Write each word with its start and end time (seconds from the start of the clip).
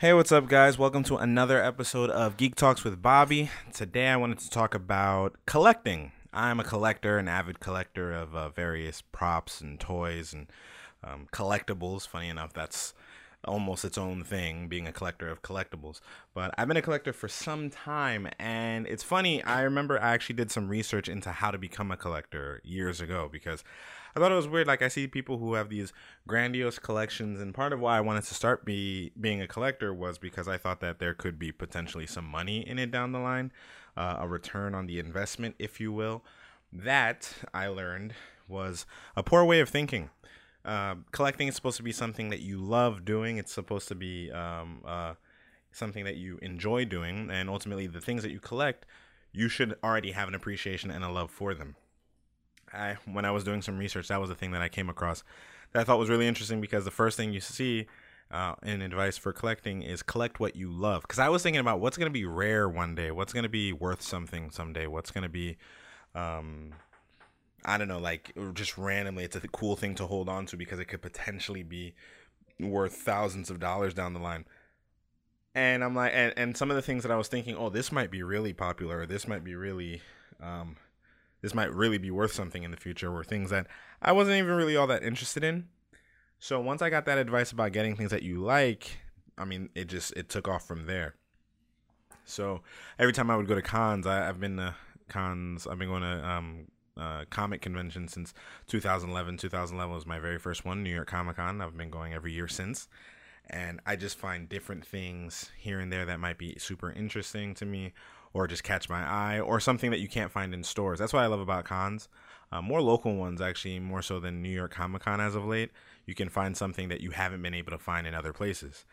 Hey, 0.00 0.12
what's 0.12 0.30
up, 0.30 0.46
guys? 0.46 0.78
Welcome 0.78 1.02
to 1.02 1.16
another 1.16 1.60
episode 1.60 2.08
of 2.10 2.36
Geek 2.36 2.54
Talks 2.54 2.84
with 2.84 3.02
Bobby. 3.02 3.50
Today, 3.74 4.06
I 4.06 4.16
wanted 4.16 4.38
to 4.38 4.48
talk 4.48 4.72
about 4.72 5.34
collecting. 5.44 6.12
I'm 6.32 6.60
a 6.60 6.62
collector, 6.62 7.18
an 7.18 7.26
avid 7.26 7.58
collector 7.58 8.12
of 8.12 8.32
uh, 8.32 8.48
various 8.50 9.02
props 9.02 9.60
and 9.60 9.80
toys 9.80 10.32
and 10.32 10.46
um, 11.02 11.26
collectibles. 11.32 12.06
Funny 12.06 12.28
enough, 12.28 12.52
that's 12.52 12.94
almost 13.44 13.84
its 13.84 13.98
own 13.98 14.22
thing, 14.22 14.68
being 14.68 14.86
a 14.86 14.92
collector 14.92 15.28
of 15.28 15.42
collectibles. 15.42 16.00
But 16.32 16.54
I've 16.56 16.68
been 16.68 16.76
a 16.76 16.82
collector 16.82 17.12
for 17.12 17.26
some 17.26 17.68
time, 17.68 18.28
and 18.38 18.86
it's 18.86 19.02
funny. 19.02 19.42
I 19.42 19.62
remember 19.62 20.00
I 20.00 20.14
actually 20.14 20.36
did 20.36 20.52
some 20.52 20.68
research 20.68 21.08
into 21.08 21.32
how 21.32 21.50
to 21.50 21.58
become 21.58 21.90
a 21.90 21.96
collector 21.96 22.60
years 22.62 23.00
ago 23.00 23.28
because 23.32 23.64
I 24.14 24.20
thought 24.20 24.32
it 24.32 24.36
was 24.36 24.48
weird. 24.48 24.66
Like 24.66 24.82
I 24.82 24.88
see 24.88 25.06
people 25.06 25.38
who 25.38 25.54
have 25.54 25.68
these 25.68 25.92
grandiose 26.26 26.78
collections, 26.78 27.40
and 27.40 27.54
part 27.54 27.72
of 27.72 27.80
why 27.80 27.98
I 27.98 28.00
wanted 28.00 28.24
to 28.24 28.34
start 28.34 28.64
be 28.64 29.12
being 29.20 29.40
a 29.40 29.46
collector 29.46 29.92
was 29.92 30.18
because 30.18 30.48
I 30.48 30.56
thought 30.56 30.80
that 30.80 30.98
there 30.98 31.14
could 31.14 31.38
be 31.38 31.52
potentially 31.52 32.06
some 32.06 32.24
money 32.24 32.66
in 32.66 32.78
it 32.78 32.90
down 32.90 33.12
the 33.12 33.18
line, 33.18 33.52
uh, 33.96 34.16
a 34.18 34.28
return 34.28 34.74
on 34.74 34.86
the 34.86 34.98
investment, 34.98 35.54
if 35.58 35.80
you 35.80 35.92
will. 35.92 36.24
That 36.72 37.32
I 37.54 37.68
learned 37.68 38.14
was 38.46 38.86
a 39.16 39.22
poor 39.22 39.44
way 39.44 39.60
of 39.60 39.68
thinking. 39.68 40.10
Uh, 40.64 40.96
collecting 41.12 41.48
is 41.48 41.54
supposed 41.54 41.76
to 41.78 41.82
be 41.82 41.92
something 41.92 42.28
that 42.30 42.40
you 42.40 42.58
love 42.58 43.04
doing. 43.04 43.38
It's 43.38 43.52
supposed 43.52 43.88
to 43.88 43.94
be 43.94 44.30
um, 44.32 44.82
uh, 44.84 45.14
something 45.72 46.04
that 46.04 46.16
you 46.16 46.38
enjoy 46.42 46.84
doing, 46.84 47.30
and 47.30 47.48
ultimately, 47.48 47.86
the 47.86 48.00
things 48.00 48.22
that 48.22 48.32
you 48.32 48.40
collect, 48.40 48.84
you 49.32 49.48
should 49.48 49.76
already 49.82 50.12
have 50.12 50.28
an 50.28 50.34
appreciation 50.34 50.90
and 50.90 51.04
a 51.04 51.10
love 51.10 51.30
for 51.30 51.54
them. 51.54 51.76
I, 52.72 52.96
when 53.10 53.24
I 53.24 53.30
was 53.30 53.44
doing 53.44 53.62
some 53.62 53.78
research, 53.78 54.08
that 54.08 54.20
was 54.20 54.28
the 54.28 54.34
thing 54.34 54.52
that 54.52 54.62
I 54.62 54.68
came 54.68 54.88
across 54.88 55.22
that 55.72 55.80
I 55.80 55.84
thought 55.84 55.98
was 55.98 56.08
really 56.08 56.26
interesting 56.26 56.60
because 56.60 56.84
the 56.84 56.90
first 56.90 57.16
thing 57.16 57.32
you 57.32 57.40
see 57.40 57.86
uh, 58.30 58.54
in 58.62 58.82
advice 58.82 59.16
for 59.16 59.32
collecting 59.32 59.82
is 59.82 60.02
collect 60.02 60.40
what 60.40 60.56
you 60.56 60.70
love. 60.70 61.02
Because 61.02 61.18
I 61.18 61.28
was 61.28 61.42
thinking 61.42 61.60
about 61.60 61.80
what's 61.80 61.96
going 61.96 62.10
to 62.10 62.12
be 62.12 62.24
rare 62.24 62.68
one 62.68 62.94
day, 62.94 63.10
what's 63.10 63.32
going 63.32 63.44
to 63.44 63.48
be 63.48 63.72
worth 63.72 64.02
something 64.02 64.50
someday, 64.50 64.86
what's 64.86 65.10
going 65.10 65.22
to 65.22 65.28
be, 65.28 65.56
um, 66.14 66.72
I 67.64 67.78
don't 67.78 67.88
know, 67.88 67.98
like 67.98 68.32
just 68.54 68.78
randomly, 68.78 69.24
it's 69.24 69.36
a 69.36 69.40
cool 69.48 69.76
thing 69.76 69.94
to 69.96 70.06
hold 70.06 70.28
on 70.28 70.46
to 70.46 70.56
because 70.56 70.78
it 70.78 70.86
could 70.86 71.02
potentially 71.02 71.62
be 71.62 71.94
worth 72.60 72.94
thousands 72.94 73.50
of 73.50 73.60
dollars 73.60 73.94
down 73.94 74.14
the 74.14 74.20
line. 74.20 74.44
And 75.54 75.82
I'm 75.82 75.94
like, 75.94 76.12
and, 76.14 76.32
and 76.36 76.56
some 76.56 76.70
of 76.70 76.76
the 76.76 76.82
things 76.82 77.02
that 77.02 77.10
I 77.10 77.16
was 77.16 77.28
thinking, 77.28 77.56
oh, 77.56 77.68
this 77.68 77.90
might 77.90 78.10
be 78.10 78.22
really 78.22 78.52
popular, 78.52 79.00
or 79.00 79.06
this 79.06 79.26
might 79.26 79.42
be 79.42 79.54
really 79.54 80.02
um, 80.40 80.76
this 81.40 81.54
might 81.54 81.72
really 81.72 81.98
be 81.98 82.10
worth 82.10 82.32
something 82.32 82.62
in 82.62 82.70
the 82.70 82.76
future 82.76 83.10
were 83.10 83.24
things 83.24 83.50
that 83.50 83.66
I 84.02 84.12
wasn't 84.12 84.36
even 84.38 84.54
really 84.54 84.76
all 84.76 84.86
that 84.88 85.02
interested 85.02 85.44
in. 85.44 85.68
So 86.38 86.60
once 86.60 86.82
I 86.82 86.90
got 86.90 87.04
that 87.06 87.18
advice 87.18 87.52
about 87.52 87.72
getting 87.72 87.96
things 87.96 88.10
that 88.10 88.22
you 88.22 88.40
like, 88.40 88.98
I 89.36 89.44
mean, 89.44 89.70
it 89.74 89.86
just 89.86 90.12
it 90.16 90.28
took 90.28 90.48
off 90.48 90.66
from 90.66 90.86
there. 90.86 91.14
So 92.24 92.60
every 92.98 93.12
time 93.12 93.30
I 93.30 93.36
would 93.36 93.48
go 93.48 93.54
to 93.54 93.62
cons, 93.62 94.06
I, 94.06 94.16
have 94.16 94.38
been 94.38 94.56
to 94.58 94.74
cons. 95.08 95.66
I've 95.66 95.78
been 95.78 95.88
going 95.88 96.02
to 96.02 96.28
um, 96.28 96.66
uh, 96.96 97.24
comic 97.30 97.62
convention 97.62 98.08
since 98.08 98.34
2011. 98.66 99.38
2011 99.38 99.94
was 99.94 100.06
my 100.06 100.18
very 100.18 100.38
first 100.38 100.64
one, 100.64 100.82
New 100.82 100.94
York 100.94 101.08
Comic 101.08 101.36
Con. 101.36 101.60
I've 101.60 101.76
been 101.76 101.90
going 101.90 102.12
every 102.12 102.32
year 102.32 102.48
since, 102.48 102.88
and 103.48 103.80
I 103.86 103.96
just 103.96 104.18
find 104.18 104.48
different 104.48 104.84
things 104.84 105.50
here 105.56 105.80
and 105.80 105.92
there 105.92 106.04
that 106.04 106.20
might 106.20 106.38
be 106.38 106.58
super 106.58 106.92
interesting 106.92 107.54
to 107.54 107.64
me, 107.64 107.92
or 108.32 108.46
just 108.46 108.62
catch 108.62 108.88
my 108.88 109.02
eye 109.02 109.40
or 109.40 109.60
something 109.60 109.90
that 109.90 110.00
you 110.00 110.08
can't 110.08 110.32
find 110.32 110.54
in 110.54 110.62
stores. 110.62 110.98
That's 110.98 111.12
what 111.12 111.22
I 111.22 111.26
love 111.26 111.40
about 111.40 111.64
cons. 111.64 112.08
Uh, 112.50 112.62
more 112.62 112.80
local 112.80 113.14
ones, 113.14 113.40
actually, 113.40 113.78
more 113.78 114.02
so 114.02 114.20
than 114.20 114.42
New 114.42 114.48
York 114.48 114.72
Comic 114.72 115.02
Con 115.02 115.20
as 115.20 115.34
of 115.34 115.44
late. 115.44 115.70
You 116.06 116.14
can 116.14 116.28
find 116.28 116.56
something 116.56 116.88
that 116.88 117.00
you 117.00 117.10
haven't 117.10 117.42
been 117.42 117.54
able 117.54 117.72
to 117.72 117.78
find 117.78 118.06
in 118.06 118.14
other 118.14 118.32
places. 118.32 118.84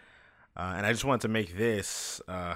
Uh, 0.57 0.73
and 0.77 0.85
I 0.85 0.91
just 0.91 1.05
want 1.05 1.21
to 1.21 1.27
make 1.27 1.57
this, 1.57 2.21
uh, 2.27 2.55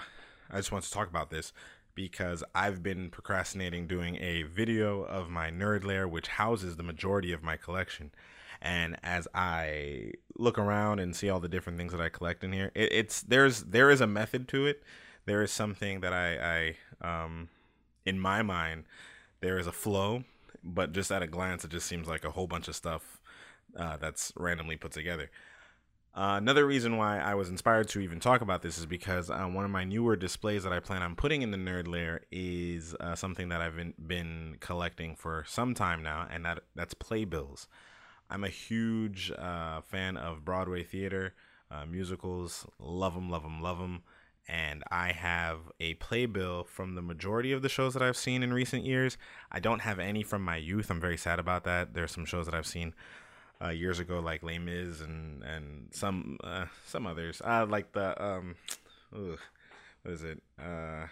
I 0.50 0.58
just 0.58 0.72
want 0.72 0.84
to 0.84 0.92
talk 0.92 1.10
about 1.10 1.30
this 1.30 1.54
because 1.96 2.44
I've 2.56 2.82
been 2.82 3.10
procrastinating 3.10 3.88
doing 3.88 4.18
a 4.18 4.44
video 4.44 5.04
of 5.04 5.30
my 5.30 5.50
nerd 5.50 5.84
lair, 5.84 6.08
which 6.08 6.28
houses 6.28 6.76
the 6.76 6.84
majority 6.84 7.34
of 7.34 7.44
my 7.44 7.58
collection. 7.58 8.12
And 8.62 8.98
as 9.04 9.28
I 9.34 10.14
look 10.38 10.58
around 10.58 11.00
and 11.00 11.16
see 11.16 11.30
all 11.30 11.40
the 11.40 11.50
different 11.50 11.78
things 11.78 11.92
that 11.92 12.02
I 12.02 12.10
collect 12.10 12.44
in 12.44 12.52
here, 12.52 12.72
it, 12.76 12.92
it's 12.92 13.22
there's 13.22 13.64
there 13.64 13.90
is 13.90 14.02
a 14.02 14.08
method 14.08 14.48
to 14.50 14.66
it 14.66 14.84
there 15.26 15.42
is 15.42 15.52
something 15.52 16.02
that 16.02 16.14
I, 16.14 16.76
I 17.02 17.24
um, 17.26 17.50
in 18.06 18.20
my 18.20 18.42
mind, 18.42 18.86
there 19.42 19.60
is 19.60 19.68
a 19.68 19.72
flow, 19.72 20.24
but 20.64 20.92
just 20.92 21.12
at 21.12 21.22
a 21.22 21.28
glance, 21.28 21.64
it 21.64 21.72
just 21.72 21.88
seems 21.88 22.08
like 22.08 22.26
a 22.26 22.32
whole 22.32 22.48
bunch 22.48 22.68
of 22.68 22.76
stuff 22.76 23.22
uh, 23.78 23.98
that's 23.98 24.34
randomly 24.36 24.76
put 24.76 24.92
together. 24.92 25.30
Uh, 26.16 26.36
another 26.38 26.66
reason 26.66 26.98
why 26.98 27.20
I 27.20 27.36
was 27.36 27.50
inspired 27.50 27.88
to 27.90 28.00
even 28.00 28.20
talk 28.20 28.42
about 28.42 28.64
this 28.64 28.80
is 28.80 28.86
because 28.86 29.30
uh, 29.30 29.46
one 29.46 29.64
of 29.64 29.72
my 29.72 29.84
newer 29.84 30.16
displays 30.16 30.64
that 30.64 30.74
I 30.74 30.80
plan 30.80 31.04
on 31.04 31.16
putting 31.16 31.44
in 31.44 31.52
the 31.52 31.58
Nerd 31.58 31.88
lair 31.88 32.22
is 32.32 32.96
uh, 33.00 33.16
something 33.16 33.50
that 33.50 33.62
I've 33.62 33.76
been, 33.76 33.94
been, 34.06 34.58
collecting 34.60 35.16
for 35.16 35.46
some 35.48 35.76
time 35.76 36.02
now, 36.02 36.28
and 36.30 36.44
that 36.46 36.64
that's 36.76 36.96
playbills. 36.96 37.68
I'm 38.30 38.44
a 38.44 38.50
huge 38.50 39.32
uh, 39.38 39.82
fan 39.82 40.18
of 40.18 40.44
Broadway 40.44 40.84
theater, 40.84 41.36
uh, 41.70 41.86
musicals. 41.86 42.66
Love 42.80 43.14
them, 43.14 43.30
love 43.30 43.44
them, 43.44 43.62
love 43.62 43.78
them 43.78 44.02
and 44.50 44.84
I 44.90 45.12
have 45.12 45.60
a 45.80 45.94
playbill 45.96 46.64
from 46.64 46.96
the 46.96 47.04
majority 47.04 47.52
of 47.52 47.62
the 47.62 47.70
shows 47.70 47.94
that 47.94 48.02
I've 48.02 48.18
seen 48.18 48.42
in 48.42 48.52
recent 48.52 48.84
years. 48.84 49.16
I 49.52 49.60
don't 49.60 49.82
have 49.82 50.00
any 50.00 50.24
from 50.24 50.44
my 50.44 50.58
youth. 50.58 50.90
I'm 50.90 51.00
very 51.00 51.18
sad 51.18 51.38
about 51.38 51.66
that. 51.66 51.94
There's 51.94 52.12
some 52.12 52.26
shows 52.26 52.48
that 52.48 52.56
I've 52.56 52.66
seen 52.66 52.96
uh, 53.64 53.70
years 53.70 54.00
ago, 54.00 54.20
like 54.20 54.42
Les 54.42 54.58
Mis 54.58 55.02
and 55.02 55.44
and 55.44 55.90
some 55.92 56.40
uh, 56.44 56.66
some 56.84 57.06
others. 57.06 57.42
Uh, 57.46 57.68
like 57.70 57.92
the 57.92 58.22
um, 58.22 58.56
ugh, 59.16 59.40
what 60.02 60.14
is 60.14 60.24
it? 60.24 60.42
Uh, 60.60 61.06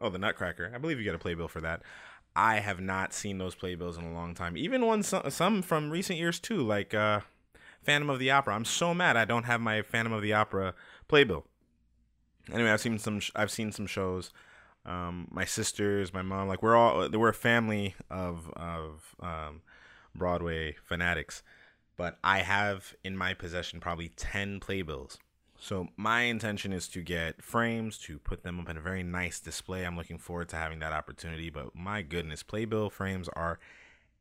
oh, 0.00 0.10
the 0.10 0.18
Nutcracker. 0.18 0.72
I 0.74 0.78
believe 0.78 0.98
you 0.98 1.04
get 1.04 1.14
a 1.14 1.18
playbill 1.18 1.48
for 1.48 1.60
that. 1.60 1.82
I 2.34 2.56
have 2.56 2.80
not 2.80 3.12
seen 3.12 3.38
those 3.38 3.54
playbills 3.54 3.96
in 3.96 4.04
a 4.04 4.12
long 4.12 4.34
time. 4.34 4.56
Even 4.56 4.84
ones 4.84 5.14
some 5.28 5.62
from 5.62 5.90
recent 5.90 6.18
years 6.18 6.40
too, 6.40 6.60
like 6.60 6.92
uh, 6.92 7.20
Phantom 7.84 8.10
of 8.10 8.18
the 8.18 8.32
Opera. 8.32 8.56
I'm 8.56 8.64
so 8.64 8.92
mad 8.92 9.16
I 9.16 9.24
don't 9.24 9.44
have 9.44 9.60
my 9.60 9.82
Phantom 9.82 10.12
of 10.12 10.22
the 10.22 10.32
Opera 10.32 10.74
playbill 11.06 11.46
anyway, 12.52 12.70
I've 12.70 12.80
seen 12.80 12.98
some. 12.98 13.20
I've 13.34 13.50
seen 13.50 13.72
some 13.72 13.86
shows. 13.86 14.30
Um, 14.86 15.28
my 15.30 15.44
sisters, 15.44 16.12
my 16.12 16.22
mom, 16.22 16.48
like 16.48 16.62
we're 16.62 16.76
all 16.76 17.08
we're 17.08 17.30
a 17.30 17.34
family 17.34 17.94
of 18.10 18.50
of 18.54 19.14
um, 19.20 19.62
Broadway 20.14 20.76
fanatics. 20.84 21.42
But 21.96 22.18
I 22.24 22.40
have 22.40 22.94
in 23.04 23.16
my 23.16 23.34
possession 23.34 23.80
probably 23.80 24.08
ten 24.08 24.60
playbills. 24.60 25.18
So 25.58 25.88
my 25.96 26.22
intention 26.22 26.72
is 26.72 26.88
to 26.88 27.00
get 27.00 27.42
frames 27.42 27.96
to 27.98 28.18
put 28.18 28.42
them 28.42 28.60
up 28.60 28.68
in 28.68 28.76
a 28.76 28.80
very 28.80 29.02
nice 29.02 29.40
display. 29.40 29.84
I'm 29.86 29.96
looking 29.96 30.18
forward 30.18 30.48
to 30.50 30.56
having 30.56 30.80
that 30.80 30.92
opportunity. 30.92 31.48
But 31.48 31.74
my 31.74 32.02
goodness, 32.02 32.42
playbill 32.42 32.90
frames 32.90 33.28
are 33.30 33.58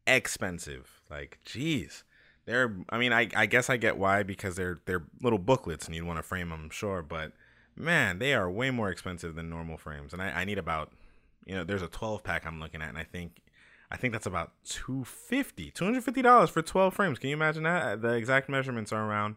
expensive. 0.08 1.02
Like, 1.10 1.40
geez, 1.44 2.04
they're. 2.46 2.76
I 2.90 2.98
mean, 2.98 3.12
I 3.12 3.28
I 3.36 3.46
guess 3.48 3.70
I 3.70 3.78
get 3.78 3.98
why 3.98 4.24
because 4.24 4.56
they're 4.56 4.80
they're 4.86 5.04
little 5.22 5.40
booklets 5.40 5.86
and 5.86 5.96
you'd 5.96 6.06
want 6.06 6.20
to 6.20 6.24
frame 6.24 6.50
them, 6.50 6.70
sure, 6.72 7.02
but 7.02 7.34
man, 7.76 8.20
they 8.20 8.34
are 8.34 8.50
way 8.50 8.72
more 8.72 8.90
expensive 8.90 9.36
than 9.36 9.50
normal 9.50 9.78
frames. 9.78 10.14
And 10.14 10.22
I, 10.22 10.42
I 10.42 10.46
need 10.46 10.58
about, 10.58 10.92
you 11.46 11.56
know, 11.56 11.64
there's 11.64 11.82
a 11.82 11.88
12 11.88 12.24
pack 12.24 12.46
I'm 12.46 12.60
looking 12.60 12.82
at, 12.82 12.90
and 12.90 12.98
I 12.98 13.04
think, 13.04 13.42
I 13.92 13.98
think 13.98 14.14
that's 14.14 14.26
about 14.26 14.52
250 14.66 15.72
$250 15.72 16.50
for 16.50 16.62
12 16.62 16.94
frames. 16.94 17.20
Can 17.20 17.30
you 17.30 17.36
imagine 17.36 17.64
that? 17.64 18.02
The 18.02 18.14
exact 18.14 18.50
measurements 18.50 18.92
are 18.92 19.08
around 19.08 19.36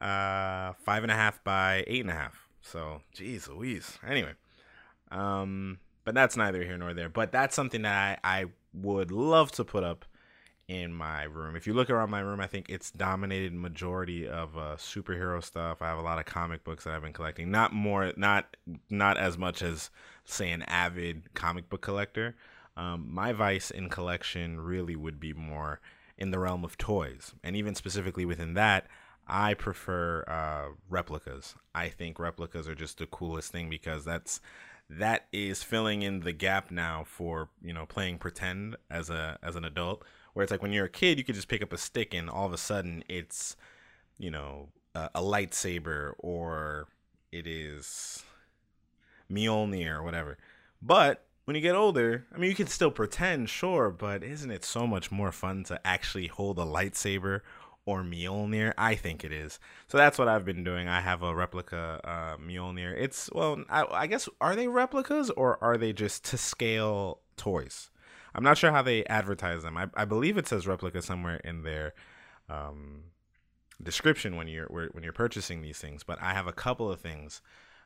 uh, 0.00 0.72
five 0.84 1.02
and 1.02 1.12
a 1.12 1.14
half 1.14 1.42
by 1.44 1.84
eight 1.86 2.00
and 2.00 2.10
a 2.10 2.14
half. 2.14 2.48
So, 2.62 3.02
geez 3.12 3.48
Louise. 3.48 3.98
Anyway, 4.06 4.32
um, 5.10 5.78
but 6.04 6.14
that's 6.14 6.36
neither 6.36 6.62
here 6.64 6.76
nor 6.78 6.94
there. 6.94 7.08
But 7.08 7.32
that's 7.32 7.54
something 7.54 7.82
that 7.82 8.20
I, 8.22 8.40
I 8.42 8.44
would 8.74 9.10
love 9.10 9.52
to 9.52 9.64
put 9.64 9.84
up 9.84 10.04
in 10.70 10.94
my 10.94 11.24
room. 11.24 11.56
If 11.56 11.66
you 11.66 11.74
look 11.74 11.90
around 11.90 12.10
my 12.10 12.20
room, 12.20 12.38
I 12.38 12.46
think 12.46 12.70
it's 12.70 12.92
dominated 12.92 13.52
majority 13.52 14.28
of 14.28 14.56
uh, 14.56 14.76
superhero 14.76 15.42
stuff. 15.42 15.82
I 15.82 15.88
have 15.88 15.98
a 15.98 16.02
lot 16.02 16.20
of 16.20 16.26
comic 16.26 16.62
books 16.62 16.84
that 16.84 16.94
I've 16.94 17.02
been 17.02 17.12
collecting. 17.12 17.50
Not 17.50 17.72
more, 17.72 18.12
not 18.16 18.56
not 18.88 19.18
as 19.18 19.36
much 19.36 19.62
as 19.62 19.90
say 20.24 20.52
an 20.52 20.62
avid 20.62 21.34
comic 21.34 21.68
book 21.68 21.80
collector. 21.80 22.36
Um, 22.76 23.08
my 23.12 23.32
vice 23.32 23.72
in 23.72 23.88
collection 23.88 24.60
really 24.60 24.94
would 24.94 25.18
be 25.18 25.32
more 25.32 25.80
in 26.16 26.30
the 26.30 26.38
realm 26.38 26.64
of 26.64 26.78
toys, 26.78 27.34
and 27.42 27.56
even 27.56 27.74
specifically 27.74 28.24
within 28.24 28.54
that, 28.54 28.86
I 29.26 29.54
prefer 29.54 30.22
uh, 30.28 30.76
replicas. 30.88 31.56
I 31.74 31.88
think 31.88 32.20
replicas 32.20 32.68
are 32.68 32.76
just 32.76 32.98
the 32.98 33.06
coolest 33.06 33.50
thing 33.50 33.68
because 33.68 34.04
that's 34.04 34.40
that 34.88 35.26
is 35.32 35.64
filling 35.64 36.02
in 36.02 36.20
the 36.20 36.32
gap 36.32 36.70
now 36.70 37.02
for 37.04 37.48
you 37.60 37.72
know 37.72 37.86
playing 37.86 38.18
pretend 38.18 38.76
as 38.88 39.10
a 39.10 39.36
as 39.42 39.56
an 39.56 39.64
adult 39.64 40.04
where 40.32 40.42
it's 40.42 40.50
like 40.50 40.62
when 40.62 40.72
you're 40.72 40.86
a 40.86 40.90
kid, 40.90 41.18
you 41.18 41.24
could 41.24 41.34
just 41.34 41.48
pick 41.48 41.62
up 41.62 41.72
a 41.72 41.78
stick 41.78 42.14
and 42.14 42.30
all 42.30 42.46
of 42.46 42.52
a 42.52 42.58
sudden 42.58 43.04
it's, 43.08 43.56
you 44.18 44.30
know, 44.30 44.68
a, 44.94 45.10
a 45.16 45.20
lightsaber 45.20 46.12
or 46.18 46.88
it 47.32 47.46
is 47.46 48.22
Mjolnir 49.30 49.96
or 49.96 50.02
whatever. 50.02 50.38
But 50.82 51.24
when 51.44 51.56
you 51.56 51.62
get 51.62 51.74
older, 51.74 52.26
I 52.34 52.38
mean, 52.38 52.50
you 52.50 52.56
can 52.56 52.66
still 52.66 52.90
pretend, 52.90 53.50
sure, 53.50 53.90
but 53.90 54.22
isn't 54.22 54.50
it 54.50 54.64
so 54.64 54.86
much 54.86 55.10
more 55.10 55.32
fun 55.32 55.64
to 55.64 55.80
actually 55.86 56.28
hold 56.28 56.58
a 56.58 56.64
lightsaber 56.64 57.40
or 57.90 58.02
Mjolnir. 58.02 58.72
I 58.78 58.94
think 58.94 59.24
it 59.24 59.32
is. 59.32 59.58
So 59.88 59.98
that's 59.98 60.18
what 60.18 60.28
I've 60.28 60.44
been 60.44 60.64
doing. 60.64 60.88
I 60.88 61.00
have 61.00 61.22
a 61.22 61.34
replica 61.34 62.00
uh, 62.04 62.36
Mjolnir. 62.36 62.94
It's 62.96 63.30
well, 63.32 63.64
I, 63.68 63.84
I 63.90 64.06
guess 64.06 64.28
are 64.40 64.54
they 64.54 64.68
replicas 64.68 65.30
or 65.30 65.62
are 65.62 65.76
they 65.76 65.92
just 65.92 66.24
to 66.26 66.38
scale 66.38 67.20
toys? 67.36 67.90
I'm 68.34 68.44
not 68.44 68.58
sure 68.58 68.70
how 68.72 68.82
they 68.82 69.04
advertise 69.06 69.62
them. 69.62 69.76
I, 69.76 69.88
I 69.94 70.04
believe 70.04 70.38
it 70.38 70.46
says 70.48 70.66
replica 70.66 71.02
somewhere 71.02 71.36
in 71.44 71.62
their 71.62 71.94
um, 72.48 73.04
description 73.82 74.36
when 74.36 74.48
you're 74.48 74.66
when 74.66 75.02
you're 75.02 75.12
purchasing 75.12 75.62
these 75.62 75.78
things. 75.78 76.02
But 76.02 76.20
I 76.22 76.32
have 76.32 76.46
a 76.46 76.52
couple 76.52 76.90
of 76.90 77.00
things 77.00 77.42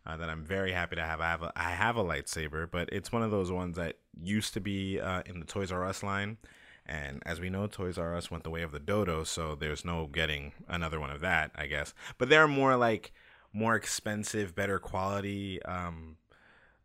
uh, 0.06 0.16
that 0.16 0.28
I'm 0.28 0.44
very 0.44 0.72
happy 0.72 0.96
to 0.96 1.02
have. 1.02 1.20
I 1.20 1.28
have 1.28 1.42
a, 1.42 1.52
I 1.56 1.70
have 1.70 1.96
a 1.96 2.04
lightsaber, 2.04 2.70
but 2.70 2.88
it's 2.92 3.12
one 3.12 3.22
of 3.22 3.30
those 3.30 3.50
ones 3.50 3.76
that 3.76 3.96
used 4.22 4.54
to 4.54 4.60
be 4.60 5.00
uh, 5.00 5.22
in 5.26 5.40
the 5.40 5.46
Toys 5.46 5.72
R 5.72 5.84
Us 5.84 6.02
line 6.02 6.38
and 6.86 7.22
as 7.24 7.40
we 7.40 7.48
know, 7.48 7.66
Toys 7.66 7.96
R 7.96 8.14
Us 8.14 8.30
went 8.30 8.44
the 8.44 8.50
way 8.50 8.62
of 8.62 8.72
the 8.72 8.78
dodo, 8.78 9.24
so 9.24 9.54
there's 9.54 9.84
no 9.84 10.06
getting 10.06 10.52
another 10.68 11.00
one 11.00 11.10
of 11.10 11.20
that, 11.22 11.50
I 11.54 11.66
guess. 11.66 11.94
But 12.18 12.28
they're 12.28 12.48
more 12.48 12.76
like 12.76 13.12
more 13.52 13.74
expensive, 13.74 14.54
better 14.54 14.78
quality, 14.78 15.62
um, 15.62 16.16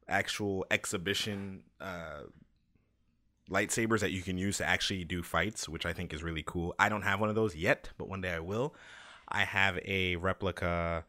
actual 0.07 0.65
exhibition 0.71 1.63
uh, 1.81 2.21
lightsabers 3.49 3.99
that 3.99 4.11
you 4.11 4.21
can 4.21 4.37
use 4.37 4.57
to 4.57 4.67
actually 4.67 5.03
do 5.03 5.23
fights, 5.23 5.67
which 5.67 5.85
I 5.85 5.93
think 5.93 6.13
is 6.13 6.23
really 6.23 6.43
cool. 6.45 6.75
I 6.79 6.89
don't 6.89 7.01
have 7.01 7.19
one 7.19 7.29
of 7.29 7.35
those 7.35 7.55
yet, 7.55 7.89
but 7.97 8.07
one 8.07 8.21
day 8.21 8.31
I 8.31 8.39
will. 8.39 8.75
I 9.27 9.43
have 9.43 9.79
a 9.85 10.15
replica 10.17 11.05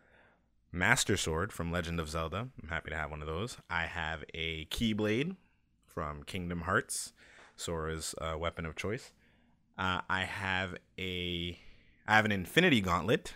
Master 0.73 1.17
Sword 1.17 1.53
from 1.53 1.73
Legend 1.73 1.99
of 1.99 2.09
Zelda. 2.09 2.49
I'm 2.63 2.69
happy 2.69 2.91
to 2.91 2.97
have 2.97 3.11
one 3.11 3.23
of 3.23 3.27
those. 3.27 3.57
I 3.69 3.87
have 3.87 4.25
a 4.35 4.67
Keyblade 4.67 5.37
from 5.87 6.23
Kingdom 6.23 6.63
Hearts. 6.63 7.13
Sora's 7.57 8.15
uh, 8.21 8.37
weapon 8.39 8.65
of 8.65 8.75
choice. 8.75 9.13
Uh, 9.77 10.01
I 10.09 10.23
have 10.23 10.77
a 10.99 11.59
I 12.07 12.17
have 12.17 12.25
an 12.25 12.33
Infinity 12.33 12.81
Gauntlet, 12.81 13.35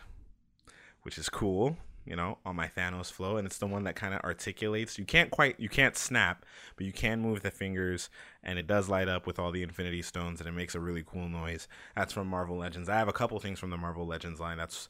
which 1.02 1.18
is 1.18 1.28
cool, 1.28 1.76
you 2.04 2.16
know, 2.16 2.38
on 2.44 2.56
my 2.56 2.68
Thanos 2.68 3.10
flow, 3.10 3.36
and 3.36 3.46
it's 3.46 3.58
the 3.58 3.66
one 3.66 3.84
that 3.84 3.96
kind 3.96 4.14
of 4.14 4.20
articulates. 4.20 4.98
You 4.98 5.04
can't 5.04 5.30
quite 5.30 5.58
you 5.58 5.68
can't 5.68 5.96
snap, 5.96 6.44
but 6.76 6.86
you 6.86 6.92
can 6.92 7.20
move 7.20 7.42
the 7.42 7.50
fingers, 7.50 8.10
and 8.42 8.58
it 8.58 8.66
does 8.66 8.88
light 8.88 9.08
up 9.08 9.26
with 9.26 9.38
all 9.38 9.50
the 9.50 9.62
Infinity 9.62 10.02
Stones, 10.02 10.40
and 10.40 10.48
it 10.48 10.52
makes 10.52 10.74
a 10.74 10.80
really 10.80 11.04
cool 11.04 11.28
noise. 11.28 11.68
That's 11.96 12.12
from 12.12 12.28
Marvel 12.28 12.56
Legends. 12.56 12.88
I 12.88 12.98
have 12.98 13.08
a 13.08 13.12
couple 13.12 13.38
things 13.40 13.58
from 13.58 13.70
the 13.70 13.76
Marvel 13.76 14.06
Legends 14.06 14.40
line. 14.40 14.58
That's 14.58 14.88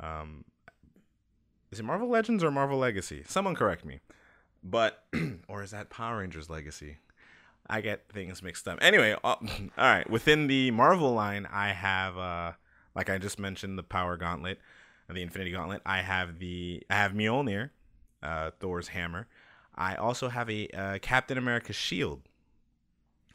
um, 0.00 0.44
is 1.70 1.80
it 1.80 1.84
Marvel 1.84 2.08
Legends 2.08 2.44
or 2.44 2.50
Marvel 2.50 2.78
Legacy? 2.78 3.24
Someone 3.26 3.54
correct 3.54 3.84
me. 3.84 4.00
But 4.62 5.04
or 5.48 5.62
is 5.62 5.72
that 5.72 5.90
Power 5.90 6.18
Rangers 6.18 6.48
Legacy? 6.48 6.98
I 7.68 7.80
get 7.80 8.08
things 8.12 8.42
mixed 8.42 8.68
up. 8.68 8.78
Anyway, 8.80 9.16
uh, 9.24 9.36
all 9.42 9.44
right. 9.78 10.08
Within 10.08 10.46
the 10.46 10.70
Marvel 10.70 11.12
line, 11.12 11.48
I 11.50 11.68
have, 11.70 12.16
uh, 12.16 12.52
like 12.94 13.10
I 13.10 13.18
just 13.18 13.38
mentioned, 13.38 13.78
the 13.78 13.82
Power 13.82 14.16
Gauntlet, 14.16 14.60
the 15.08 15.22
Infinity 15.22 15.52
Gauntlet. 15.52 15.82
I 15.84 15.98
have 16.00 16.38
the 16.38 16.82
I 16.88 16.94
have 16.94 17.12
Mjolnir, 17.12 17.70
uh, 18.22 18.50
Thor's 18.58 18.88
hammer. 18.88 19.26
I 19.74 19.96
also 19.96 20.28
have 20.28 20.48
a 20.48 20.68
uh, 20.68 20.98
Captain 21.02 21.36
America 21.36 21.72
shield, 21.72 22.22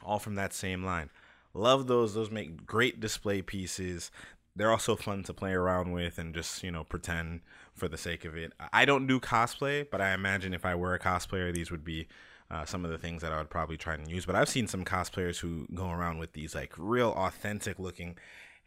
all 0.04 0.20
from 0.20 0.36
that 0.36 0.54
same 0.54 0.84
line. 0.84 1.10
Love 1.54 1.88
those. 1.88 2.14
Those 2.14 2.32
make 2.32 2.66
great 2.66 3.00
display 3.00 3.42
pieces. 3.42 4.12
They're 4.56 4.72
also 4.72 4.96
fun 4.96 5.24
to 5.24 5.34
play 5.34 5.52
around 5.54 5.92
with 5.92 6.18
and 6.18 6.34
just 6.34 6.64
you 6.64 6.72
know 6.72 6.84
pretend 6.84 7.42
for 7.76 7.88
the 7.88 7.98
sake 7.98 8.26
of 8.26 8.36
it. 8.36 8.54
I 8.74 8.86
don't 8.86 9.08
do 9.08 9.20
cosplay, 9.20 9.86
but 9.90 10.02
I 10.02 10.14
imagine 10.14 10.54
if 10.54 10.66
I 10.66 10.76
were 10.76 10.94
a 10.94 11.00
cosplayer, 11.00 11.54
these 11.54 11.72
would 11.72 11.84
be 11.84 12.08
uh, 12.52 12.66
some 12.66 12.84
of 12.84 12.92
the 12.92 12.98
things 12.98 13.22
that 13.22 13.32
I 13.32 13.38
would 13.38 13.50
probably 13.50 13.78
try 13.78 13.94
and 13.94 14.10
use. 14.10 14.26
But 14.26 14.36
I've 14.36 14.50
seen 14.50 14.68
some 14.68 14.84
cosplayers 14.84 15.40
who 15.40 15.68
go 15.74 15.90
around 15.90 16.20
with 16.20 16.34
these 16.34 16.56
like 16.56 16.74
real 16.78 17.12
authentic 17.12 17.80
looking, 17.80 18.18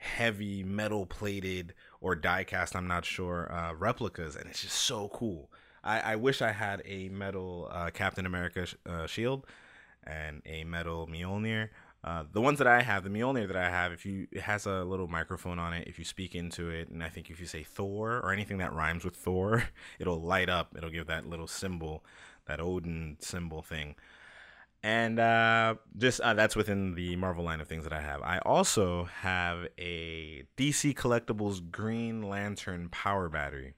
heavy 0.02 0.62
metal 0.64 1.06
plated 1.06 1.74
or 2.00 2.14
die 2.14 2.44
cast, 2.44 2.74
I'm 2.74 2.88
not 2.88 3.04
sure, 3.04 3.50
uh, 3.52 3.72
replicas, 3.74 4.36
and 4.36 4.46
it's 4.48 4.62
just 4.62 4.76
so 4.76 5.08
cool. 5.08 5.50
I, 5.84 6.00
I 6.00 6.16
wish 6.16 6.42
I 6.42 6.52
had 6.52 6.82
a 6.84 7.08
metal 7.08 7.68
uh, 7.70 7.90
Captain 7.90 8.26
America 8.26 8.66
sh- 8.66 8.74
uh, 8.86 9.06
shield 9.06 9.46
and 10.04 10.42
a 10.44 10.64
metal 10.64 11.06
Mjolnir. 11.06 11.70
Uh, 12.04 12.24
the 12.32 12.40
ones 12.40 12.58
that 12.58 12.66
I 12.66 12.82
have, 12.82 13.04
the 13.04 13.10
Mjolnir 13.10 13.46
that 13.46 13.56
I 13.56 13.70
have, 13.70 13.92
if 13.92 14.04
you 14.04 14.26
it 14.32 14.42
has 14.42 14.66
a 14.66 14.82
little 14.82 15.06
microphone 15.06 15.60
on 15.60 15.72
it, 15.72 15.86
if 15.86 16.00
you 16.00 16.04
speak 16.04 16.34
into 16.34 16.68
it, 16.68 16.88
and 16.88 17.02
I 17.02 17.08
think 17.08 17.30
if 17.30 17.38
you 17.38 17.46
say 17.46 17.62
Thor 17.62 18.18
or 18.18 18.32
anything 18.32 18.58
that 18.58 18.72
rhymes 18.72 19.04
with 19.04 19.14
Thor, 19.14 19.64
it'll 20.00 20.20
light 20.20 20.48
up. 20.48 20.74
It'll 20.76 20.90
give 20.90 21.06
that 21.06 21.28
little 21.28 21.46
symbol 21.46 22.04
that 22.46 22.60
Odin 22.60 23.18
symbol 23.20 23.62
thing. 23.62 23.94
And 24.84 25.20
uh, 25.20 25.76
just 25.96 26.20
uh, 26.20 26.34
that's 26.34 26.56
within 26.56 26.94
the 26.94 27.14
Marvel 27.14 27.44
line 27.44 27.60
of 27.60 27.68
things 27.68 27.84
that 27.84 27.92
I 27.92 28.00
have. 28.00 28.20
I 28.22 28.38
also 28.38 29.04
have 29.04 29.68
a 29.78 30.42
DC 30.56 30.94
Collectibles 30.94 31.70
Green 31.70 32.22
Lantern 32.22 32.88
power 32.88 33.28
battery. 33.28 33.74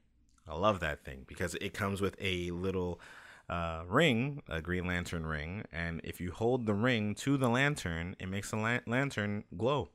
I 0.49 0.55
love 0.57 0.81
that 0.81 1.05
thing 1.05 1.25
because 1.27 1.55
it 1.57 1.75
comes 1.75 2.01
with 2.01 2.17
a 2.21 2.51
little 2.53 3.01
uh, 3.49 3.83
ring, 3.87 4.43
a 4.49 4.63
Green 4.63 4.87
Lantern 4.87 5.27
ring, 5.27 5.65
and 5.73 6.01
if 6.05 6.21
you 6.21 6.33
hold 6.33 6.67
the 6.67 6.75
ring 6.75 7.15
to 7.17 7.37
the 7.37 7.49
lantern, 7.49 8.17
it 8.19 8.29
makes 8.29 8.51
the 8.51 8.57
la- 8.57 8.79
lantern 8.87 9.45
glow, 9.57 9.91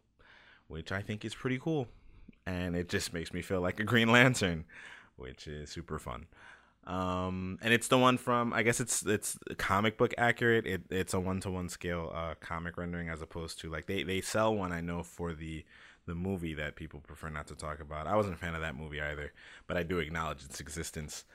which 0.68 0.92
I 0.92 1.02
think 1.02 1.26
is 1.26 1.34
pretty 1.34 1.60
cool. 1.60 1.88
And 2.46 2.76
it 2.76 2.90
just 2.90 3.14
makes 3.14 3.34
me 3.34 3.42
feel 3.42 3.62
like 3.62 3.80
a 3.80 3.84
Green 3.84 4.12
Lantern, 4.12 4.66
which 5.18 5.48
is 5.48 5.70
super 5.70 6.00
fun. 6.00 6.28
Um, 6.86 7.60
and 7.62 7.74
it's 7.74 7.88
the 7.88 7.98
one 7.98 8.18
from 8.18 8.52
I 8.54 8.64
guess 8.64 8.80
it's 8.80 9.06
it's 9.06 9.38
comic 9.58 9.98
book 9.98 10.14
accurate. 10.18 10.66
It, 10.66 10.84
it's 10.90 11.14
a 11.14 11.20
one 11.20 11.40
to 11.42 11.52
one 11.52 11.70
scale 11.70 12.12
uh, 12.14 12.36
comic 12.40 12.78
rendering 12.78 13.10
as 13.10 13.22
opposed 13.22 13.60
to 13.62 13.70
like 13.70 13.86
they, 13.86 14.04
they 14.04 14.22
sell 14.22 14.56
one 14.56 14.72
I 14.72 14.82
know 14.82 15.04
for 15.04 15.34
the 15.34 15.66
the 16.08 16.16
movie 16.16 16.56
that 16.56 16.76
people 16.76 17.00
prefer 17.00 17.30
not 17.30 17.48
to 17.48 17.56
talk 17.56 17.80
about. 17.80 18.08
I 18.08 18.16
wasn't 18.16 18.36
a 18.36 18.38
fan 18.38 18.56
of 18.56 18.62
that 18.62 18.76
movie 18.76 19.00
either, 19.02 19.32
but 19.68 19.78
I 19.78 19.84
do 19.84 20.00
acknowledge 20.00 20.44
its 20.44 20.60
existence. 20.60 21.26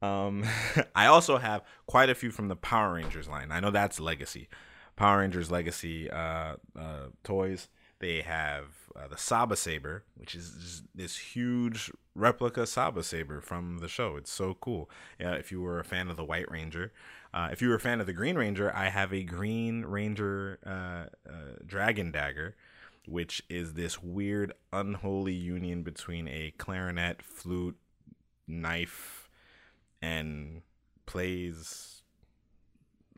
Um, 0.00 0.44
I 0.94 1.06
also 1.06 1.36
have 1.38 1.62
quite 1.86 2.08
a 2.08 2.14
few 2.14 2.30
from 2.30 2.48
the 2.48 2.56
Power 2.56 2.94
Rangers 2.94 3.28
line. 3.28 3.52
I 3.52 3.60
know 3.60 3.70
that's 3.70 4.00
Legacy, 4.00 4.48
Power 4.96 5.18
Rangers 5.18 5.50
Legacy 5.50 6.10
uh, 6.10 6.56
uh, 6.78 7.06
toys. 7.22 7.68
They 7.98 8.22
have 8.22 8.66
uh, 8.96 9.08
the 9.08 9.16
Saba 9.16 9.56
Saber, 9.56 10.04
which 10.16 10.34
is 10.34 10.82
this 10.94 11.16
huge 11.16 11.90
replica 12.14 12.66
Saba 12.66 13.02
Saber 13.02 13.40
from 13.40 13.78
the 13.78 13.88
show. 13.88 14.16
It's 14.16 14.32
so 14.32 14.54
cool. 14.54 14.90
Uh, 15.22 15.30
if 15.30 15.50
you 15.50 15.60
were 15.60 15.78
a 15.78 15.84
fan 15.84 16.08
of 16.08 16.16
the 16.16 16.24
White 16.24 16.50
Ranger, 16.50 16.92
uh, 17.34 17.48
if 17.50 17.62
you 17.62 17.68
were 17.68 17.74
a 17.74 17.80
fan 17.80 18.00
of 18.00 18.06
the 18.06 18.12
Green 18.12 18.36
Ranger, 18.36 18.74
I 18.74 18.88
have 18.88 19.12
a 19.12 19.22
Green 19.22 19.84
Ranger 19.84 20.58
uh, 20.66 21.30
uh, 21.30 21.56
Dragon 21.64 22.10
Dagger, 22.10 22.56
which 23.06 23.42
is 23.48 23.74
this 23.74 24.02
weird 24.02 24.52
unholy 24.72 25.34
union 25.34 25.82
between 25.82 26.28
a 26.28 26.52
clarinet, 26.58 27.22
flute, 27.22 27.76
knife, 28.46 29.30
and 30.02 30.62
plays 31.06 32.02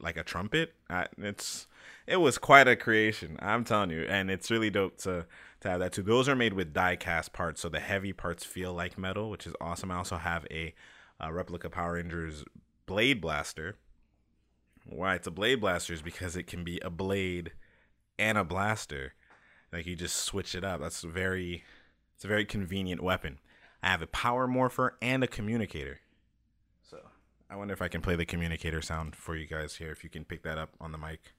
like 0.01 0.17
a 0.17 0.23
trumpet. 0.23 0.75
it's 1.19 1.67
it 2.07 2.17
was 2.17 2.39
quite 2.39 2.69
a 2.69 2.77
creation. 2.77 3.39
I'm 3.41 3.65
telling 3.65 3.91
you, 3.91 4.03
and 4.03 4.31
it's 4.31 4.51
really 4.51 4.71
dope 4.71 4.99
to 4.99 5.27
to 5.65 5.71
have 5.71 5.81
that 5.81 5.93
too. 5.93 6.03
Those 6.03 6.29
are 6.29 6.37
made 6.37 6.53
with 6.53 6.73
die 6.73 6.97
cast 6.97 7.33
parts, 7.33 7.61
so 7.61 7.69
the 7.69 7.81
heavy 7.81 8.13
parts 8.13 8.45
feel 8.45 8.73
like 8.73 8.99
metal, 8.99 9.31
which 9.31 9.47
is 9.47 9.55
awesome. 9.61 9.91
I 9.91 9.97
also 9.97 10.17
have 10.17 10.47
a, 10.51 10.75
a 11.19 11.33
replica 11.33 11.71
Power 11.71 11.95
Rangers 11.95 12.45
Blade 12.87 13.21
Blaster. 13.21 13.77
Why 14.87 15.15
it's 15.15 15.27
a 15.27 15.31
Blade 15.31 15.61
Blaster 15.61 15.95
is 15.95 16.03
because 16.03 16.37
it 16.37 16.47
can 16.47 16.65
be 16.65 16.79
a 16.81 16.91
blade 16.91 17.53
and 18.19 18.37
a 18.37 18.45
blaster. 18.45 19.15
Like 19.73 19.87
you 19.87 19.97
just 19.97 20.17
switch 20.17 20.55
it 20.55 20.65
up. 20.65 20.81
That's 20.81 21.03
very 21.03 21.65
it's 22.15 22.25
a 22.25 22.29
very 22.29 22.45
convenient 22.45 23.03
weapon. 23.03 23.39
I 23.83 23.89
have 23.89 24.03
a 24.03 24.07
power 24.07 24.47
morpher 24.47 24.97
and 25.01 25.25
a 25.25 25.27
communicator. 25.27 26.01
So 26.83 26.99
I 27.49 27.57
wonder 27.57 27.73
if 27.73 27.81
I 27.81 27.89
can 27.89 28.03
play 28.03 28.17
the 28.17 28.27
communicator 28.27 28.83
sound 28.83 29.17
for 29.17 29.35
you 29.35 29.47
guys 29.47 29.77
here, 29.77 29.91
if 29.91 30.05
you 30.05 30.11
can 30.11 30.25
pick 30.25 30.43
that 30.43 30.59
up 30.59 30.71
on 30.81 30.93
the 30.93 30.99
mic. 30.99 31.33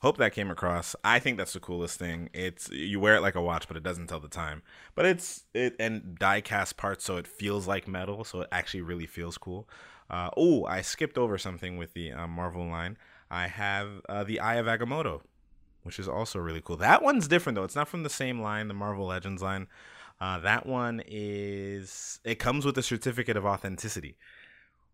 Hope 0.00 0.16
that 0.18 0.32
came 0.32 0.48
across. 0.48 0.94
I 1.02 1.18
think 1.18 1.38
that's 1.38 1.54
the 1.54 1.60
coolest 1.60 1.98
thing. 1.98 2.30
It's 2.32 2.70
you 2.70 3.00
wear 3.00 3.16
it 3.16 3.20
like 3.20 3.34
a 3.34 3.42
watch, 3.42 3.66
but 3.66 3.76
it 3.76 3.82
doesn't 3.82 4.06
tell 4.06 4.20
the 4.20 4.28
time. 4.28 4.62
But 4.94 5.06
it's 5.06 5.44
it 5.54 5.74
and 5.80 6.16
die 6.16 6.40
cast 6.40 6.76
parts, 6.76 7.04
so 7.04 7.16
it 7.16 7.26
feels 7.26 7.66
like 7.66 7.88
metal. 7.88 8.22
So 8.22 8.42
it 8.42 8.48
actually 8.52 8.82
really 8.82 9.06
feels 9.06 9.36
cool. 9.38 9.68
Uh, 10.08 10.30
oh, 10.36 10.64
I 10.66 10.82
skipped 10.82 11.18
over 11.18 11.36
something 11.36 11.76
with 11.76 11.94
the 11.94 12.12
uh, 12.12 12.28
Marvel 12.28 12.64
line. 12.64 12.96
I 13.28 13.48
have 13.48 13.88
uh, 14.08 14.22
the 14.22 14.38
Eye 14.38 14.54
of 14.54 14.66
Agamotto, 14.66 15.22
which 15.82 15.98
is 15.98 16.08
also 16.08 16.38
really 16.38 16.62
cool. 16.64 16.76
That 16.76 17.02
one's 17.02 17.26
different 17.26 17.56
though. 17.56 17.64
It's 17.64 17.76
not 17.76 17.88
from 17.88 18.04
the 18.04 18.10
same 18.10 18.40
line, 18.40 18.68
the 18.68 18.74
Marvel 18.74 19.06
Legends 19.06 19.42
line. 19.42 19.66
Uh, 20.20 20.38
that 20.40 20.64
one 20.64 21.02
is 21.06 22.20
it 22.24 22.36
comes 22.36 22.64
with 22.64 22.78
a 22.78 22.82
certificate 22.82 23.36
of 23.36 23.44
authenticity 23.44 24.16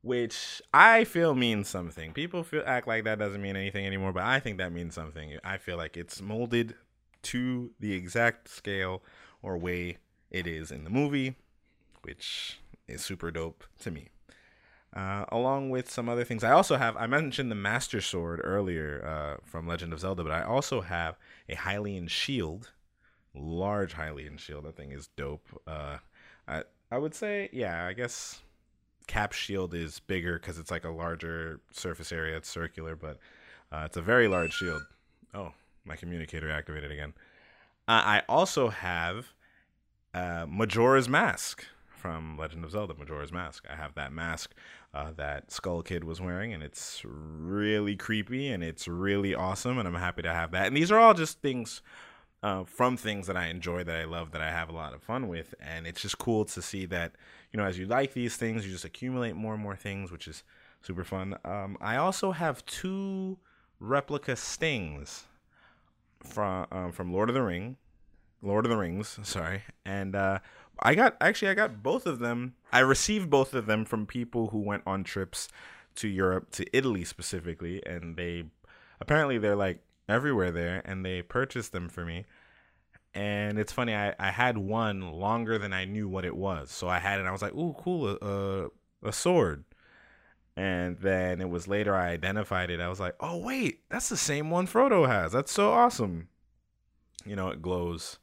which 0.05 0.63
I 0.73 1.05
feel 1.05 1.35
means 1.35 1.69
something. 1.69 2.13
People 2.13 2.45
feel 2.45 2.63
act 2.67 2.87
like 2.87 3.05
that 3.05 3.19
doesn't 3.19 3.43
mean 3.43 3.57
anything 3.57 3.87
anymore, 3.87 4.13
but 4.13 4.23
I 4.23 4.39
think 4.39 4.59
that 4.59 4.73
means 4.73 4.95
something. 4.95 5.39
I 5.43 5.57
feel 5.57 5.77
like 5.77 5.97
it's 5.97 6.21
molded 6.21 6.75
to 7.23 7.71
the 7.81 7.95
exact 7.95 8.49
scale 8.49 9.03
or 9.43 9.57
way 9.57 9.99
it 10.31 10.47
is 10.47 10.71
in 10.71 10.85
the 10.85 10.91
movie, 10.91 11.37
which 12.03 12.61
is 12.87 13.03
super 13.03 13.31
dope 13.31 13.65
to 13.81 13.91
me. 13.91 14.09
Uh, 14.95 15.25
along 15.33 15.71
with 15.71 15.91
some 15.91 16.09
other 16.09 16.23
things, 16.23 16.45
I 16.45 16.53
also 16.53 16.77
have. 16.77 16.97
I 16.97 17.07
mentioned 17.09 17.51
the 17.51 17.57
Master 17.57 18.01
Sword 18.01 18.41
earlier 18.45 19.05
uh, 19.05 19.45
from 19.45 19.67
Legend 19.67 19.93
of 19.93 20.01
Zelda, 20.01 20.23
but 20.23 20.31
I 20.31 20.45
also 20.45 20.83
have 20.83 21.17
a 21.49 21.57
Hylian 21.57 22.09
shield 22.09 22.71
large 23.35 23.95
Hylian 23.95 24.39
shield. 24.39 24.65
That 24.65 24.77
thing 24.77 24.93
is 24.93 25.09
dope. 25.17 25.49
Uh, 25.67 25.99
I 26.47 26.63
I 26.91 26.99
would 26.99 27.15
say, 27.15 27.49
yeah, 27.53 27.87
I 27.87 27.93
guess 27.93 28.41
cap 29.07 29.33
shield 29.33 29.75
is 29.75 30.01
bigger 30.01 30.39
because 30.39 30.59
it's 30.59 30.71
like 30.71 30.85
a 30.85 30.91
larger 30.91 31.61
surface 31.73 32.13
area. 32.13 32.37
It's 32.37 32.49
circular, 32.49 32.97
but 32.97 33.19
uh, 33.73 33.83
it's 33.87 33.97
a 33.97 34.03
very 34.03 34.29
large 34.29 34.53
shield. 34.53 34.83
Oh, 35.35 35.53
my 35.85 35.97
communicator 35.97 36.51
activated 36.51 36.91
again. 36.91 37.15
Uh, 37.87 38.03
I 38.05 38.23
also 38.29 38.69
have 38.69 39.33
uh, 40.15 40.47
Majora's 40.49 41.09
Mask 41.09 41.65
from 42.05 42.37
Legend 42.39 42.65
of 42.65 42.71
Zelda 42.71 42.95
Majora's 42.95 43.33
Mask. 43.33 43.65
I 43.71 43.77
have 43.77 43.95
that 43.95 44.13
mask 44.13 44.55
uh, 44.93 45.13
that 45.17 45.51
Skull 45.51 45.83
Kid 45.83 46.05
was 46.05 46.21
wearing, 46.21 46.53
and 46.53 46.63
it's 46.63 47.03
really 47.05 47.97
creepy 47.97 48.49
and 48.49 48.63
it's 48.63 48.87
really 48.87 49.35
awesome, 49.35 49.79
and 49.79 49.89
I'm 49.89 49.95
happy 49.95 50.23
to 50.23 50.33
have 50.33 50.51
that. 50.53 50.67
And 50.67 50.77
these 50.77 50.93
are 50.93 50.99
all 50.99 51.15
just 51.15 51.41
things 51.41 51.83
uh, 52.45 52.63
from 52.63 52.99
things 52.99 53.27
that 53.27 53.39
I 53.39 53.47
enjoy, 53.47 53.85
that 53.85 53.97
I 53.97 54.05
love, 54.05 54.33
that 54.33 54.43
I 54.43 54.51
have 54.51 54.69
a 54.69 54.73
lot 54.73 54.93
of 54.93 55.03
fun 55.03 55.29
with, 55.29 55.55
and 55.59 55.87
it's 55.87 56.03
just 56.03 56.19
cool 56.19 56.45
to 56.45 56.61
see 56.61 56.85
that 56.87 57.13
you 57.51 57.57
know 57.57 57.65
as 57.65 57.79
you 57.79 57.87
like 57.87 58.13
these 58.13 58.37
things, 58.37 58.67
you 58.67 58.71
just 58.71 58.85
accumulate 58.85 59.35
more 59.35 59.55
and 59.55 59.63
more 59.63 59.75
things, 59.75 60.13
which 60.13 60.29
is 60.29 60.45
super 60.83 61.05
fun. 61.05 61.39
Um, 61.43 61.79
I 61.81 61.97
also 61.97 62.33
have 62.33 62.65
two 62.67 63.39
replica 63.81 64.37
stings 64.37 65.25
from 66.23 66.67
um, 66.71 66.93
from 66.93 67.15
Lord 67.15 67.31
of 67.31 67.35
the 67.35 67.43
Ring, 67.43 67.79
Lord 68.43 68.67
of 68.67 68.71
the 68.71 68.77
Rings, 68.77 69.19
sorry, 69.27 69.63
and 69.87 70.15
uh, 70.15 70.41
I 70.81 70.95
got 70.95 71.17
actually 71.23 71.49
I 71.49 71.55
got 71.55 71.83
both 71.83 72.05
of 72.05 72.19
them. 72.19 72.57
I 72.71 72.81
received 72.81 73.31
both 73.31 73.55
of 73.55 73.65
them 73.65 73.87
from 73.87 74.05
people 74.05 74.49
who 74.49 74.59
went 74.59 74.83
on 74.87 75.03
trips 75.03 75.49
to 75.95 76.09
Europe, 76.09 76.51
to 76.51 76.67
Italy 76.77 77.05
specifically, 77.05 77.83
and 77.87 78.19
they 78.19 78.45
apparently 79.01 79.39
they're 79.39 79.57
like 79.57 79.81
everywhere 80.09 80.51
there, 80.51 80.83
and 80.85 81.05
they 81.05 81.23
purchased 81.23 81.73
them 81.73 81.89
for 81.89 82.05
me. 82.05 82.25
And 83.15 83.59
it's 83.59 83.73
funny, 83.73 83.95
I, 83.95 84.15
I 84.19 84.31
had 84.31 84.59
one 84.59 85.13
longer 85.13 85.57
than 85.57 85.73
I 85.73 85.85
knew 85.85 86.09
what 86.09 86.25
it 86.25 86.37
was. 86.37 86.71
So 86.71 86.89
I 86.89 86.99
had 86.99 87.21
it, 87.21 87.27
I 87.27 87.33
was 87.33 87.43
like, 87.43 87.55
ooh, 87.55 87.75
cool, 87.79 88.09
a, 88.09 88.17
a, 88.17 88.69
a 89.09 89.13
sword. 89.13 89.65
And 90.57 90.99
then 90.99 91.41
it 91.41 91.49
was 91.49 91.69
later 91.69 91.95
I 91.95 92.11
identified 92.11 92.71
it. 92.71 92.81
I 92.81 92.89
was 92.89 93.01
like, 93.01 93.15
oh, 93.21 93.39
wait, 93.39 93.81
that's 93.89 94.09
the 94.09 94.17
same 94.17 94.51
one 94.51 94.67
Frodo 94.67 95.07
has. 95.07 95.33
That's 95.33 95.53
so 95.53 95.73
awesome. 95.73 96.29
You 97.25 97.37
know, 97.37 97.49
it 97.49 97.63
glows 97.63 98.19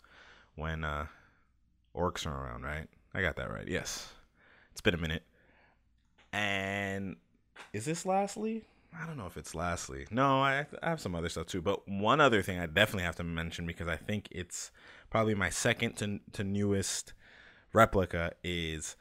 when 0.55 0.83
uh, 0.83 1.07
orcs 1.95 2.25
are 2.25 2.45
around, 2.45 2.63
right? 2.63 2.87
I 3.13 3.21
got 3.21 3.35
that 3.37 3.51
right. 3.51 3.67
Yes. 3.67 4.13
It's 4.71 4.81
been 4.81 4.93
a 4.93 4.97
minute. 4.97 5.23
And 6.31 7.17
is 7.73 7.85
this 7.85 8.05
lastly? 8.05 8.63
I 8.97 9.05
don't 9.05 9.17
know 9.17 9.25
if 9.25 9.37
it's 9.37 9.55
lastly. 9.55 10.05
No, 10.11 10.41
I, 10.41 10.65
I 10.83 10.89
have 10.89 11.01
some 11.01 11.15
other 11.15 11.29
stuff 11.29 11.47
too. 11.47 11.61
But 11.61 11.87
one 11.87 12.19
other 12.19 12.41
thing 12.41 12.59
I 12.59 12.65
definitely 12.65 13.03
have 13.03 13.15
to 13.17 13.23
mention 13.23 13.65
because 13.65 13.87
I 13.87 13.95
think 13.95 14.27
it's 14.31 14.71
probably 15.09 15.33
my 15.33 15.49
second 15.49 15.95
to, 15.97 16.19
to 16.33 16.43
newest 16.43 17.13
replica 17.73 18.33
is 18.43 18.95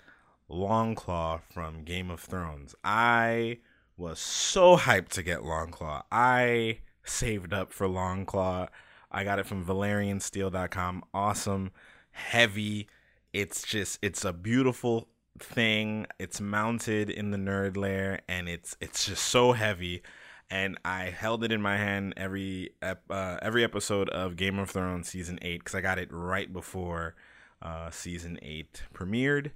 Longclaw 0.48 1.40
from 1.52 1.84
Game 1.84 2.10
of 2.10 2.20
Thrones. 2.20 2.74
I 2.84 3.58
was 3.96 4.18
so 4.20 4.76
hyped 4.76 5.08
to 5.10 5.22
get 5.22 5.40
Longclaw. 5.40 6.04
I 6.10 6.78
saved 7.04 7.52
up 7.52 7.72
for 7.72 7.88
Longclaw. 7.88 8.68
I 9.10 9.24
got 9.24 9.40
it 9.40 9.46
from 9.46 9.64
ValyrianSteel.com. 9.64 11.02
Awesome 11.12 11.72
heavy. 12.12 12.88
It's 13.32 13.62
just 13.62 13.98
it's 14.02 14.24
a 14.24 14.32
beautiful 14.32 15.08
thing. 15.42 16.06
It's 16.18 16.40
mounted 16.40 17.10
in 17.10 17.30
the 17.30 17.38
nerd 17.38 17.76
lair 17.76 18.20
and 18.28 18.48
it's 18.48 18.76
it's 18.80 19.06
just 19.06 19.24
so 19.24 19.52
heavy 19.52 20.02
and 20.50 20.78
I 20.84 21.04
held 21.04 21.44
it 21.44 21.52
in 21.52 21.62
my 21.62 21.76
hand 21.76 22.14
every 22.16 22.70
uh, 22.82 22.94
every 23.42 23.64
episode 23.64 24.08
of 24.10 24.36
Game 24.36 24.58
of 24.58 24.70
Thrones 24.70 25.08
season 25.08 25.38
8 25.42 25.64
cuz 25.64 25.74
I 25.74 25.80
got 25.80 25.98
it 25.98 26.08
right 26.10 26.52
before 26.52 27.14
uh, 27.62 27.90
season 27.90 28.38
8 28.42 28.84
premiered. 28.94 29.52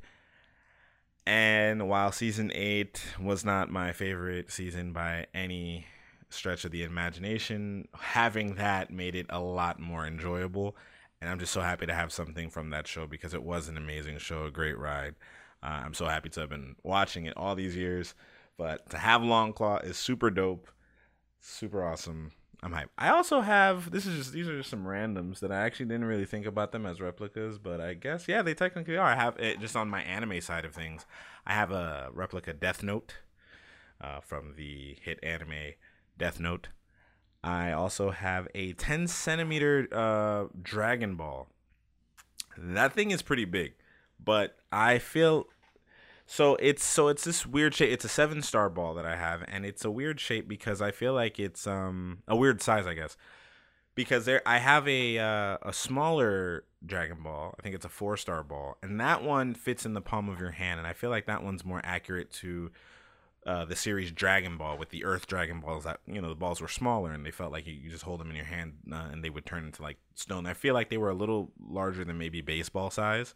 And 1.26 1.88
while 1.88 2.12
season 2.12 2.52
8 2.54 3.14
was 3.20 3.44
not 3.44 3.70
my 3.70 3.92
favorite 3.92 4.50
season 4.50 4.92
by 4.92 5.26
any 5.32 5.86
stretch 6.28 6.64
of 6.64 6.70
the 6.70 6.82
imagination, 6.82 7.88
having 7.98 8.56
that 8.56 8.90
made 8.90 9.14
it 9.14 9.26
a 9.30 9.40
lot 9.40 9.80
more 9.80 10.06
enjoyable 10.06 10.76
and 11.24 11.30
I'm 11.30 11.38
just 11.38 11.54
so 11.54 11.62
happy 11.62 11.86
to 11.86 11.94
have 11.94 12.12
something 12.12 12.50
from 12.50 12.68
that 12.68 12.86
show 12.86 13.06
because 13.06 13.32
it 13.32 13.42
was 13.42 13.68
an 13.68 13.78
amazing 13.78 14.18
show, 14.18 14.44
a 14.44 14.50
great 14.50 14.76
ride. 14.78 15.14
Uh, 15.64 15.82
I'm 15.84 15.94
so 15.94 16.06
happy 16.06 16.28
to 16.30 16.40
have 16.40 16.50
been 16.50 16.76
watching 16.82 17.24
it 17.24 17.34
all 17.36 17.54
these 17.54 17.74
years, 17.74 18.14
but 18.58 18.90
to 18.90 18.98
have 18.98 19.22
Longclaw 19.22 19.84
is 19.84 19.96
super 19.96 20.30
dope, 20.30 20.68
super 21.40 21.82
awesome. 21.82 22.32
I'm 22.62 22.72
hyped. 22.72 22.88
I 22.96 23.08
also 23.10 23.40
have 23.40 23.90
this 23.90 24.06
is 24.06 24.16
just 24.16 24.32
these 24.32 24.48
are 24.48 24.56
just 24.56 24.70
some 24.70 24.84
randoms 24.84 25.40
that 25.40 25.52
I 25.52 25.60
actually 25.64 25.86
didn't 25.86 26.06
really 26.06 26.24
think 26.24 26.46
about 26.46 26.72
them 26.72 26.86
as 26.86 27.00
replicas, 27.00 27.58
but 27.58 27.80
I 27.80 27.94
guess 27.94 28.28
yeah, 28.28 28.42
they 28.42 28.54
technically 28.54 28.96
are. 28.96 29.06
I 29.06 29.16
have 29.16 29.38
it 29.38 29.60
just 29.60 29.76
on 29.76 29.90
my 29.90 30.02
anime 30.02 30.40
side 30.40 30.64
of 30.64 30.74
things. 30.74 31.04
I 31.46 31.52
have 31.52 31.72
a 31.72 32.08
replica 32.12 32.52
Death 32.52 32.82
Note 32.82 33.14
uh, 34.00 34.20
from 34.20 34.54
the 34.56 34.96
hit 35.02 35.18
anime 35.22 35.74
Death 36.16 36.40
Note. 36.40 36.68
I 37.42 37.72
also 37.72 38.10
have 38.10 38.48
a 38.54 38.72
10 38.72 39.08
centimeter 39.08 39.86
uh, 39.92 40.46
Dragon 40.62 41.14
Ball. 41.16 41.48
That 42.56 42.94
thing 42.94 43.10
is 43.10 43.20
pretty 43.20 43.44
big, 43.44 43.74
but 44.18 44.56
I 44.72 44.98
feel 44.98 45.48
so 46.26 46.56
it's 46.56 46.84
so 46.84 47.08
it's 47.08 47.24
this 47.24 47.46
weird 47.46 47.74
shape. 47.74 47.90
It's 47.90 48.04
a 48.04 48.08
seven 48.08 48.42
star 48.42 48.70
ball 48.70 48.94
that 48.94 49.06
I 49.06 49.16
have, 49.16 49.44
and 49.48 49.64
it's 49.66 49.84
a 49.84 49.90
weird 49.90 50.20
shape 50.20 50.48
because 50.48 50.80
I 50.80 50.90
feel 50.90 51.12
like 51.12 51.38
it's 51.38 51.66
um 51.66 52.18
a 52.26 52.36
weird 52.36 52.62
size, 52.62 52.86
I 52.86 52.94
guess. 52.94 53.16
Because 53.94 54.24
there, 54.24 54.42
I 54.44 54.58
have 54.58 54.88
a 54.88 55.18
uh, 55.18 55.58
a 55.62 55.72
smaller 55.72 56.64
Dragon 56.84 57.18
Ball. 57.22 57.54
I 57.58 57.62
think 57.62 57.74
it's 57.74 57.84
a 57.84 57.90
four 57.90 58.16
star 58.16 58.42
ball, 58.42 58.76
and 58.82 59.00
that 59.00 59.22
one 59.22 59.54
fits 59.54 59.86
in 59.86 59.94
the 59.94 60.00
palm 60.00 60.28
of 60.28 60.40
your 60.40 60.50
hand, 60.50 60.80
and 60.80 60.86
I 60.86 60.94
feel 60.94 61.10
like 61.10 61.26
that 61.26 61.44
one's 61.44 61.64
more 61.64 61.80
accurate 61.84 62.32
to 62.34 62.72
uh, 63.46 63.64
the 63.64 63.76
series 63.76 64.10
Dragon 64.10 64.56
Ball 64.56 64.78
with 64.78 64.88
the 64.88 65.04
Earth 65.04 65.26
Dragon 65.26 65.60
Balls 65.60 65.84
that 65.84 66.00
you 66.06 66.20
know 66.20 66.28
the 66.28 66.34
balls 66.34 66.60
were 66.60 66.68
smaller 66.68 67.12
and 67.12 67.24
they 67.24 67.30
felt 67.30 67.52
like 67.52 67.66
you, 67.66 67.74
you 67.74 67.90
just 67.90 68.04
hold 68.04 68.20
them 68.20 68.30
in 68.30 68.36
your 68.36 68.44
hand 68.46 68.72
uh, 68.90 69.08
and 69.12 69.22
they 69.22 69.30
would 69.30 69.44
turn 69.44 69.64
into 69.64 69.82
like 69.82 69.98
stone. 70.14 70.46
I 70.46 70.54
feel 70.54 70.74
like 70.74 70.88
they 70.88 70.96
were 70.96 71.10
a 71.10 71.14
little 71.14 71.52
larger 71.60 72.04
than 72.04 72.16
maybe 72.16 72.40
baseball 72.40 72.90
size, 72.90 73.34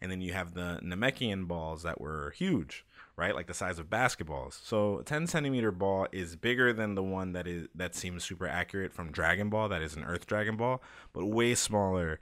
and 0.00 0.10
then 0.10 0.20
you 0.20 0.32
have 0.32 0.54
the 0.54 0.80
Namekian 0.82 1.46
balls 1.46 1.82
that 1.82 2.00
were 2.00 2.32
huge, 2.36 2.84
right, 3.16 3.34
like 3.34 3.46
the 3.46 3.54
size 3.54 3.78
of 3.78 3.90
basketballs. 3.90 4.58
So 4.64 5.00
a 5.00 5.04
10 5.04 5.26
centimeter 5.26 5.70
ball 5.70 6.06
is 6.12 6.36
bigger 6.36 6.72
than 6.72 6.94
the 6.94 7.02
one 7.02 7.32
that 7.32 7.46
is 7.46 7.68
that 7.74 7.94
seems 7.94 8.24
super 8.24 8.46
accurate 8.46 8.92
from 8.92 9.12
Dragon 9.12 9.50
Ball 9.50 9.68
that 9.68 9.82
is 9.82 9.96
an 9.96 10.04
Earth 10.04 10.26
Dragon 10.26 10.56
Ball, 10.56 10.82
but 11.12 11.26
way 11.26 11.54
smaller 11.54 12.20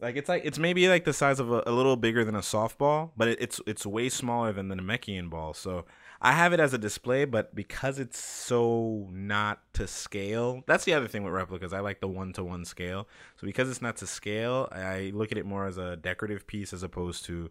like 0.00 0.16
it's 0.16 0.28
like 0.28 0.42
it's 0.44 0.58
maybe 0.58 0.88
like 0.88 1.04
the 1.04 1.12
size 1.12 1.40
of 1.40 1.52
a, 1.52 1.62
a 1.66 1.72
little 1.72 1.96
bigger 1.96 2.24
than 2.24 2.34
a 2.34 2.40
softball, 2.40 3.10
but 3.16 3.28
it, 3.28 3.38
it's 3.40 3.60
it's 3.66 3.84
way 3.84 4.08
smaller 4.08 4.52
than 4.52 4.68
the 4.68 4.74
Namekian 4.74 5.28
ball. 5.28 5.54
So 5.54 5.84
I 6.22 6.32
have 6.32 6.52
it 6.52 6.60
as 6.60 6.74
a 6.74 6.78
display, 6.78 7.24
but 7.24 7.54
because 7.54 7.98
it's 7.98 8.18
so 8.18 9.08
not 9.10 9.60
to 9.74 9.86
scale, 9.86 10.62
that's 10.66 10.84
the 10.84 10.92
other 10.92 11.08
thing 11.08 11.22
with 11.24 11.32
replicas. 11.32 11.72
I 11.72 11.80
like 11.80 12.00
the 12.00 12.08
one 12.08 12.34
to 12.34 12.44
one 12.44 12.66
scale. 12.66 13.08
So 13.36 13.46
because 13.46 13.70
it's 13.70 13.80
not 13.80 13.96
to 13.98 14.06
scale, 14.06 14.68
I 14.70 15.12
look 15.14 15.32
at 15.32 15.38
it 15.38 15.46
more 15.46 15.66
as 15.66 15.78
a 15.78 15.96
decorative 15.96 16.46
piece 16.46 16.74
as 16.74 16.82
opposed 16.82 17.24
to 17.26 17.50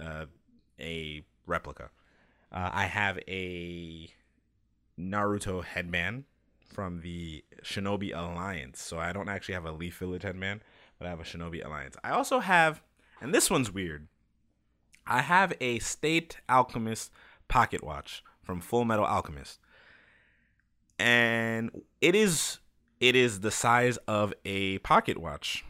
uh, 0.00 0.26
a 0.78 1.24
replica. 1.46 1.90
Uh, 2.52 2.70
I 2.72 2.84
have 2.84 3.18
a 3.26 4.12
Naruto 4.98 5.64
headband 5.64 6.24
from 6.68 7.00
the 7.00 7.44
Shinobi 7.62 8.14
Alliance. 8.14 8.82
So 8.82 8.98
I 8.98 9.12
don't 9.12 9.28
actually 9.28 9.54
have 9.54 9.64
a 9.64 9.72
Leaf 9.72 9.96
Village 9.98 10.22
headband, 10.22 10.60
but 10.98 11.06
I 11.06 11.10
have 11.10 11.20
a 11.20 11.24
Shinobi 11.24 11.64
Alliance. 11.64 11.96
I 12.04 12.10
also 12.10 12.40
have, 12.40 12.82
and 13.20 13.34
this 13.34 13.50
one's 13.50 13.72
weird. 13.72 14.08
I 15.06 15.22
have 15.22 15.54
a 15.60 15.78
State 15.78 16.38
Alchemist 16.48 17.10
pocket 17.50 17.84
watch 17.84 18.24
from 18.42 18.62
Full 18.62 18.86
Metal 18.86 19.04
Alchemist. 19.04 19.60
And 20.98 21.70
it 22.00 22.14
is 22.14 22.58
it 23.00 23.16
is 23.16 23.40
the 23.40 23.50
size 23.50 23.98
of 24.08 24.32
a 24.44 24.78
pocket 24.78 25.18
watch, 25.18 25.64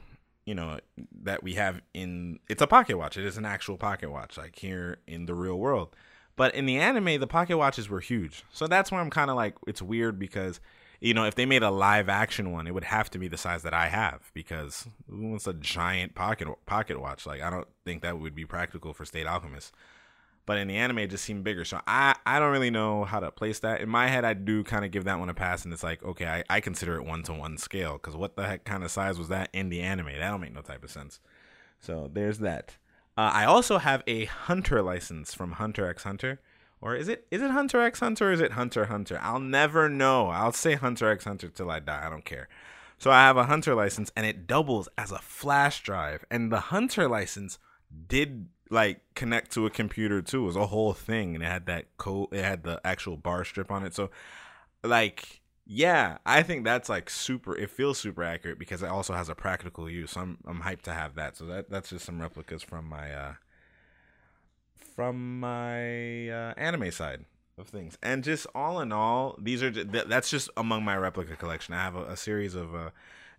you 0.45 0.55
know, 0.55 0.79
that 1.23 1.43
we 1.43 1.55
have 1.55 1.81
in 1.95 2.39
it's 2.49 2.63
a 2.63 2.67
pocket 2.69 2.97
watch. 2.97 3.17
It 3.17 3.25
is 3.25 3.37
an 3.37 3.45
actual 3.45 3.77
pocket 3.77 4.11
watch 4.11 4.37
like 4.37 4.57
here 4.57 4.99
in 5.09 5.27
the 5.27 5.35
real 5.35 5.59
world. 5.59 5.97
But 6.37 6.55
in 6.55 6.67
the 6.67 6.79
anime, 6.79 7.21
the 7.21 7.27
pocket 7.27 7.59
watches 7.59 7.89
were 7.89 8.01
huge. 8.01 8.45
So 8.53 8.67
that's 8.67 8.91
where 8.91 9.01
I'm 9.01 9.11
kind 9.11 9.31
of 9.31 9.37
like 9.37 9.57
it's 9.67 9.83
weird 9.83 10.19
because 10.19 10.61
you 11.01 11.15
know, 11.15 11.25
if 11.25 11.35
they 11.35 11.47
made 11.47 11.63
a 11.63 11.71
live 11.71 12.11
action 12.11 12.53
one, 12.53 12.67
it 12.67 12.75
would 12.75 12.85
have 12.85 13.09
to 13.11 13.19
be 13.19 13.27
the 13.27 13.39
size 13.39 13.63
that 13.63 13.73
I 13.73 13.89
have 13.89 14.31
because 14.35 14.87
it's 15.11 15.47
a 15.47 15.55
giant 15.55 16.15
pocket 16.15 16.49
pocket 16.67 17.01
watch. 17.01 17.27
Like 17.27 17.41
I 17.41 17.51
don't 17.51 17.69
think 17.85 18.03
that 18.03 18.19
would 18.19 18.35
be 18.35 18.45
practical 18.45 18.93
for 18.93 19.05
State 19.05 19.27
Alchemist 19.27 19.73
but 20.47 20.59
in 20.59 20.69
the 20.69 20.77
anime 20.77 20.99
it 20.99 21.11
just 21.11 21.25
seemed 21.25 21.45
bigger. 21.45 21.65
So 21.65 21.81
I 21.87 22.15
I 22.27 22.39
don't 22.39 22.53
really 22.53 22.71
know 22.71 23.05
how 23.05 23.21
to 23.21 23.31
place 23.31 23.61
that. 23.61 23.81
In 23.81 23.89
my 23.89 24.09
head, 24.09 24.25
I 24.25 24.35
do 24.35 24.65
kind 24.65 24.85
of 24.85 24.91
give 24.91 25.05
that 25.05 25.19
one 25.19 25.29
a 25.29 25.35
pass, 25.35 25.65
and 25.65 25.73
it's 25.73 25.83
like 25.83 26.03
okay, 26.03 26.27
I, 26.27 26.45
I 26.49 26.61
consider 26.61 26.97
it 26.97 27.05
one 27.05 27.23
to 27.25 27.33
one 27.33 27.59
scale 27.59 27.95
because 27.95 28.17
what 28.17 28.37
the 28.37 28.47
heck 28.47 28.65
kind 28.65 28.85
of 28.85 28.91
size 28.91 29.19
was 29.19 29.29
that 29.29 29.51
in 29.53 29.69
the 29.69 29.81
anime? 29.81 30.07
That 30.07 30.31
don't 30.31 30.41
make 30.41 30.55
no 30.55 30.63
type 30.63 30.85
of 30.85 30.91
sense. 30.91 31.21
So 31.79 32.11
there's 32.13 32.39
that. 32.39 32.77
Uh, 33.17 33.31
I 33.33 33.45
also 33.45 33.79
have 33.79 34.03
a 34.07 34.27
Hunter 34.27 34.83
license 34.83 35.35
from 35.35 35.53
Hunter 35.53 35.87
x 35.87 36.05
Hunter. 36.05 36.41
Or 36.83 36.95
is 36.95 37.09
it 37.09 37.27
is 37.31 37.43
it 37.43 37.51
Hunter 37.51 37.81
x 37.81 38.01
Hunter 38.01 38.31
or 38.31 38.33
is 38.33 38.41
it 38.41 38.53
Hunter 38.53 38.87
Hunter? 38.87 39.19
I'll 39.23 39.41
never 39.41 39.89
know. 39.89 40.29
I'll 40.29 40.53
say 40.53 40.75
Hunter 40.75 41.11
x 41.11 41.25
Hunter 41.25 41.49
till 41.49 41.71
I 41.71 41.81
die. 41.81 42.07
I 42.07 42.11
don't 42.11 42.25
care. 42.25 42.49
So 43.01 43.11
I 43.11 43.23
have 43.23 43.39
a 43.39 43.45
hunter 43.45 43.75
license 43.75 44.13
and 44.15 44.27
it 44.27 44.47
doubles 44.47 44.87
as 44.99 45.11
a 45.11 45.19
flash 45.19 45.83
drive. 45.83 46.25
And 46.31 46.53
the 46.53 46.61
hunter 46.61 47.09
license 47.09 47.59
did 48.09 48.49
like 48.71 49.00
connect 49.15 49.50
to 49.53 49.67
a 49.67 49.71
computer 49.71 50.23
too. 50.23 50.45
It 50.45 50.47
was 50.47 50.57
a 50.57 50.67
whole 50.67 50.93
thing 50.93 51.35
and 51.35 51.45
it 51.45 51.47
had 51.47 51.67
that 51.67 51.97
code 51.97 52.29
it 52.33 52.45
had 52.45 52.62
the 52.62 52.81
actual 52.85 53.17
bar 53.17 53.45
strip 53.45 53.71
on 53.71 53.85
it. 53.85 53.95
So 53.95 54.11
like 54.83 55.41
yeah, 55.67 56.19
I 56.27 56.43
think 56.43 56.65
that's 56.65 56.89
like 56.89 57.11
super 57.11 57.57
it 57.57 57.71
feels 57.71 57.99
super 57.99 58.23
accurate 58.23 58.59
because 58.59 58.83
it 58.83 58.89
also 58.89 59.15
has 59.15 59.29
a 59.29 59.35
practical 59.35 59.91
use. 59.91 60.17
I'm 60.17 60.39
I'm 60.47 60.62
hyped 60.62 60.83
to 60.83 60.95
have 60.95 61.17
that. 61.17 61.37
So 61.37 61.47
that 61.47 61.69
that's 61.69 61.91
just 61.91 62.07
some 62.07 62.21
replicas 62.21 62.62
from 62.62 62.89
my 62.89 63.12
uh 63.12 63.35
from 64.95 65.41
my 65.41 66.29
uh, 66.29 66.55
anime 66.57 66.91
side 66.91 67.25
of 67.61 67.69
things. 67.69 67.99
And 68.02 68.25
just 68.25 68.47
all 68.55 68.81
in 68.81 68.93
all, 68.93 69.37
these 69.38 69.62
are 69.62 69.71
that's 69.71 70.31
just 70.31 70.50
among 70.57 70.85
my 70.85 70.97
replica 70.97 71.37
collection. 71.37 71.75
I 71.75 71.83
have 71.83 71.97
a, 71.97 72.05
a 72.05 72.17
series 72.17 72.55
of 72.55 72.75
uh, 72.75 72.90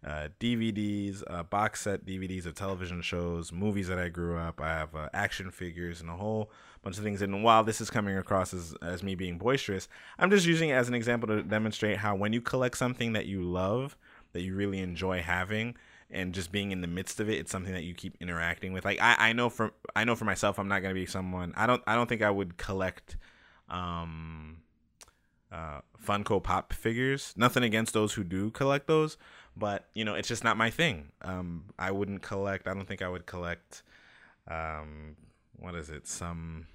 uh, 0.05 0.29
DVDs, 0.39 1.23
uh, 1.27 1.43
box 1.43 1.81
set 1.81 2.05
DVDs 2.05 2.45
of 2.45 2.55
television 2.55 3.01
shows, 3.01 3.51
movies 3.51 3.87
that 3.87 3.99
I 3.99 4.09
grew 4.09 4.37
up. 4.37 4.61
I 4.61 4.69
have 4.69 4.95
uh, 4.95 5.09
action 5.13 5.51
figures 5.51 6.01
and 6.01 6.09
a 6.09 6.15
whole 6.15 6.51
bunch 6.81 6.97
of 6.97 7.03
things. 7.03 7.21
And 7.21 7.43
while 7.43 7.63
this 7.63 7.81
is 7.81 7.89
coming 7.89 8.17
across 8.17 8.53
as, 8.53 8.73
as 8.81 9.03
me 9.03 9.15
being 9.15 9.37
boisterous, 9.37 9.87
I'm 10.17 10.31
just 10.31 10.45
using 10.45 10.69
it 10.69 10.73
as 10.73 10.87
an 10.87 10.95
example 10.95 11.27
to 11.27 11.43
demonstrate 11.43 11.97
how 11.97 12.15
when 12.15 12.33
you 12.33 12.41
collect 12.41 12.77
something 12.77 13.13
that 13.13 13.25
you 13.25 13.43
love, 13.43 13.95
that 14.33 14.41
you 14.41 14.55
really 14.55 14.79
enjoy 14.79 15.21
having, 15.21 15.75
and 16.09 16.33
just 16.33 16.51
being 16.51 16.71
in 16.71 16.81
the 16.81 16.87
midst 16.87 17.19
of 17.19 17.29
it, 17.29 17.39
it's 17.39 17.51
something 17.51 17.73
that 17.73 17.83
you 17.83 17.93
keep 17.93 18.17
interacting 18.19 18.73
with. 18.73 18.83
Like 18.83 18.99
I, 18.99 19.15
I 19.17 19.33
know 19.33 19.49
for 19.49 19.71
I 19.95 20.03
know 20.03 20.15
for 20.15 20.25
myself, 20.25 20.59
I'm 20.59 20.67
not 20.67 20.81
gonna 20.81 20.93
be 20.93 21.05
someone. 21.05 21.53
I 21.55 21.65
don't 21.67 21.81
I 21.87 21.95
don't 21.95 22.09
think 22.09 22.21
I 22.21 22.29
would 22.29 22.57
collect 22.57 23.15
um, 23.71 24.57
uh, 25.51 25.79
Funko 26.05 26.43
Pop 26.43 26.73
figures. 26.73 27.33
Nothing 27.35 27.63
against 27.63 27.93
those 27.93 28.13
who 28.13 28.23
do 28.23 28.51
collect 28.51 28.87
those, 28.87 29.17
but 29.55 29.87
you 29.93 30.05
know, 30.05 30.13
it's 30.13 30.27
just 30.27 30.43
not 30.43 30.57
my 30.57 30.69
thing. 30.69 31.09
Um, 31.23 31.65
I 31.79 31.91
wouldn't 31.91 32.21
collect. 32.21 32.67
I 32.67 32.73
don't 32.73 32.87
think 32.87 33.01
I 33.01 33.09
would 33.09 33.25
collect. 33.25 33.81
Um, 34.47 35.15
what 35.57 35.75
is 35.75 35.89
it? 35.89 36.07
Some. 36.07 36.67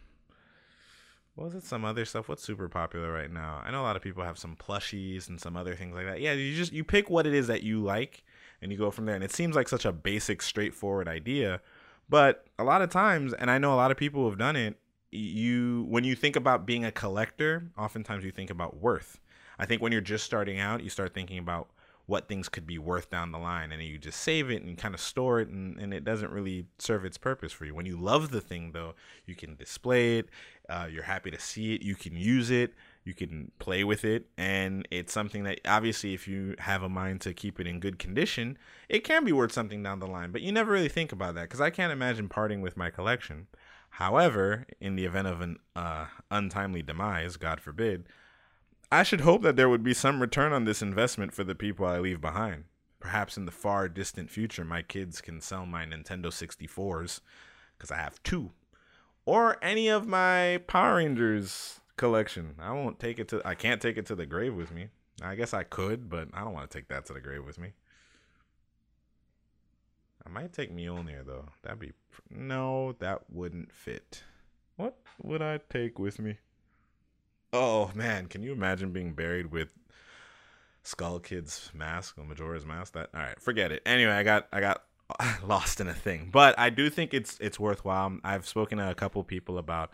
What 1.34 1.44
was 1.44 1.54
it? 1.54 1.64
Some 1.64 1.84
other 1.84 2.04
stuff. 2.06 2.28
What's 2.28 2.42
super 2.42 2.68
popular 2.68 3.12
right 3.12 3.30
now? 3.30 3.62
I 3.64 3.70
know 3.70 3.82
a 3.82 3.84
lot 3.84 3.96
of 3.96 4.02
people 4.02 4.24
have 4.24 4.38
some 4.38 4.56
plushies 4.56 5.28
and 5.28 5.38
some 5.40 5.56
other 5.56 5.74
things 5.74 5.94
like 5.94 6.06
that. 6.06 6.20
Yeah, 6.20 6.32
you 6.32 6.56
just 6.56 6.72
you 6.72 6.82
pick 6.82 7.10
what 7.10 7.26
it 7.26 7.34
is 7.34 7.46
that 7.48 7.62
you 7.62 7.82
like, 7.82 8.24
and 8.62 8.72
you 8.72 8.78
go 8.78 8.90
from 8.90 9.04
there. 9.04 9.14
And 9.14 9.24
it 9.24 9.32
seems 9.32 9.54
like 9.54 9.68
such 9.68 9.84
a 9.84 9.92
basic, 9.92 10.40
straightforward 10.40 11.08
idea, 11.08 11.60
but 12.08 12.46
a 12.58 12.64
lot 12.64 12.80
of 12.80 12.88
times, 12.88 13.34
and 13.34 13.50
I 13.50 13.58
know 13.58 13.74
a 13.74 13.76
lot 13.76 13.90
of 13.90 13.96
people 13.98 14.28
have 14.28 14.38
done 14.38 14.56
it 14.56 14.78
you 15.10 15.86
when 15.88 16.04
you 16.04 16.14
think 16.14 16.36
about 16.36 16.66
being 16.66 16.84
a 16.84 16.92
collector, 16.92 17.70
oftentimes 17.78 18.24
you 18.24 18.30
think 18.30 18.50
about 18.50 18.80
worth. 18.80 19.20
I 19.58 19.66
think 19.66 19.80
when 19.80 19.92
you're 19.92 20.00
just 20.00 20.24
starting 20.24 20.58
out, 20.58 20.82
you 20.82 20.90
start 20.90 21.14
thinking 21.14 21.38
about 21.38 21.68
what 22.06 22.28
things 22.28 22.48
could 22.48 22.66
be 22.66 22.78
worth 22.78 23.10
down 23.10 23.32
the 23.32 23.38
line 23.38 23.72
and 23.72 23.82
you 23.82 23.98
just 23.98 24.20
save 24.20 24.48
it 24.50 24.62
and 24.62 24.78
kind 24.78 24.94
of 24.94 25.00
store 25.00 25.40
it 25.40 25.48
and, 25.48 25.78
and 25.78 25.92
it 25.92 26.04
doesn't 26.04 26.30
really 26.30 26.66
serve 26.78 27.04
its 27.04 27.18
purpose 27.18 27.52
for 27.52 27.64
you 27.64 27.74
when 27.74 27.84
you 27.84 27.96
love 27.96 28.30
the 28.30 28.40
thing 28.40 28.70
though 28.72 28.94
you 29.26 29.34
can 29.34 29.56
display 29.56 30.18
it 30.18 30.28
uh, 30.68 30.86
you're 30.90 31.02
happy 31.02 31.30
to 31.30 31.40
see 31.40 31.74
it 31.74 31.82
you 31.82 31.96
can 31.96 32.16
use 32.16 32.50
it 32.50 32.72
you 33.04 33.12
can 33.12 33.50
play 33.58 33.82
with 33.82 34.04
it 34.04 34.26
and 34.38 34.86
it's 34.90 35.12
something 35.12 35.42
that 35.42 35.60
obviously 35.66 36.14
if 36.14 36.28
you 36.28 36.54
have 36.60 36.82
a 36.82 36.88
mind 36.88 37.20
to 37.20 37.34
keep 37.34 37.58
it 37.58 37.66
in 37.66 37.80
good 37.80 37.98
condition 37.98 38.56
it 38.88 39.00
can 39.00 39.24
be 39.24 39.32
worth 39.32 39.52
something 39.52 39.82
down 39.82 39.98
the 39.98 40.06
line 40.06 40.30
but 40.30 40.42
you 40.42 40.52
never 40.52 40.70
really 40.70 40.88
think 40.88 41.10
about 41.10 41.34
that 41.34 41.42
because 41.42 41.60
i 41.60 41.70
can't 41.70 41.92
imagine 41.92 42.28
parting 42.28 42.60
with 42.60 42.76
my 42.76 42.88
collection 42.88 43.48
However, 43.96 44.66
in 44.78 44.94
the 44.94 45.06
event 45.06 45.26
of 45.26 45.40
an 45.40 45.56
uh, 45.74 46.04
untimely 46.30 46.82
demise, 46.82 47.38
God 47.38 47.62
forbid, 47.62 48.06
I 48.92 49.02
should 49.02 49.22
hope 49.22 49.40
that 49.40 49.56
there 49.56 49.70
would 49.70 49.82
be 49.82 49.94
some 49.94 50.20
return 50.20 50.52
on 50.52 50.66
this 50.66 50.82
investment 50.82 51.32
for 51.32 51.44
the 51.44 51.54
people 51.54 51.86
I 51.86 51.98
leave 51.98 52.20
behind. 52.20 52.64
Perhaps 53.00 53.38
in 53.38 53.46
the 53.46 53.52
far 53.52 53.88
distant 53.88 54.30
future, 54.30 54.66
my 54.66 54.82
kids 54.82 55.22
can 55.22 55.40
sell 55.40 55.64
my 55.64 55.86
Nintendo 55.86 56.26
64s, 56.26 57.20
because 57.78 57.90
I 57.90 57.96
have 57.96 58.22
two, 58.22 58.50
or 59.24 59.56
any 59.62 59.88
of 59.88 60.06
my 60.06 60.60
Power 60.66 60.96
Rangers 60.96 61.80
collection. 61.96 62.56
I 62.58 62.72
won't 62.72 63.00
take 63.00 63.18
it 63.18 63.28
to, 63.28 63.40
I 63.46 63.54
can't 63.54 63.80
take 63.80 63.96
it 63.96 64.04
to 64.06 64.14
the 64.14 64.26
grave 64.26 64.54
with 64.54 64.72
me. 64.72 64.88
I 65.22 65.36
guess 65.36 65.54
I 65.54 65.62
could, 65.62 66.10
but 66.10 66.28
I 66.34 66.40
don't 66.40 66.52
want 66.52 66.70
to 66.70 66.78
take 66.78 66.88
that 66.88 67.06
to 67.06 67.14
the 67.14 67.20
grave 67.22 67.46
with 67.46 67.58
me. 67.58 67.72
I 70.26 70.28
might 70.28 70.52
take 70.52 70.74
Mjolnir 70.74 71.24
though. 71.24 71.46
That'd 71.62 71.78
be 71.78 71.92
no, 72.30 72.96
that 72.98 73.22
wouldn't 73.30 73.72
fit. 73.72 74.24
What 74.76 74.96
would 75.22 75.40
I 75.40 75.60
take 75.70 75.98
with 75.98 76.18
me? 76.18 76.38
Oh 77.52 77.92
man, 77.94 78.26
can 78.26 78.42
you 78.42 78.52
imagine 78.52 78.92
being 78.92 79.12
buried 79.12 79.52
with 79.52 79.72
Skull 80.82 81.20
Kid's 81.20 81.70
mask 81.72 82.18
or 82.18 82.24
Majora's 82.24 82.66
mask? 82.66 82.94
That 82.94 83.10
all 83.14 83.20
right, 83.20 83.40
forget 83.40 83.70
it. 83.70 83.82
Anyway, 83.86 84.12
I 84.12 84.24
got 84.24 84.48
I 84.52 84.60
got 84.60 84.82
lost 85.44 85.80
in 85.80 85.86
a 85.86 85.94
thing, 85.94 86.30
but 86.32 86.58
I 86.58 86.70
do 86.70 86.90
think 86.90 87.14
it's 87.14 87.38
it's 87.40 87.60
worthwhile. 87.60 88.18
I've 88.24 88.48
spoken 88.48 88.78
to 88.78 88.90
a 88.90 88.94
couple 88.94 89.22
people 89.22 89.58
about 89.58 89.90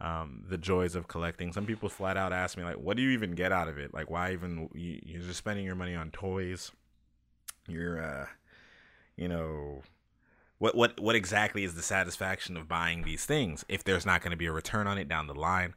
um, 0.00 0.44
the 0.48 0.58
joys 0.58 0.96
of 0.96 1.06
collecting. 1.06 1.52
Some 1.52 1.64
people 1.64 1.88
flat 1.88 2.16
out 2.16 2.32
ask 2.32 2.58
me 2.58 2.64
like, 2.64 2.76
"What 2.76 2.96
do 2.96 3.04
you 3.04 3.10
even 3.10 3.32
get 3.32 3.52
out 3.52 3.68
of 3.68 3.78
it? 3.78 3.94
Like, 3.94 4.10
why 4.10 4.32
even 4.32 4.68
you, 4.74 5.00
you're 5.04 5.22
just 5.22 5.38
spending 5.38 5.64
your 5.64 5.76
money 5.76 5.94
on 5.94 6.10
toys? 6.10 6.72
You're 7.68 8.02
uh, 8.02 8.26
you 9.16 9.28
know, 9.28 9.82
what 10.58 10.74
what 10.74 10.98
what 11.00 11.14
exactly 11.14 11.64
is 11.64 11.74
the 11.74 11.82
satisfaction 11.82 12.56
of 12.56 12.68
buying 12.68 13.02
these 13.02 13.24
things 13.24 13.64
if 13.68 13.84
there's 13.84 14.06
not 14.06 14.22
going 14.22 14.30
to 14.30 14.36
be 14.36 14.46
a 14.46 14.52
return 14.52 14.86
on 14.86 14.98
it 14.98 15.08
down 15.08 15.26
the 15.26 15.34
line? 15.34 15.74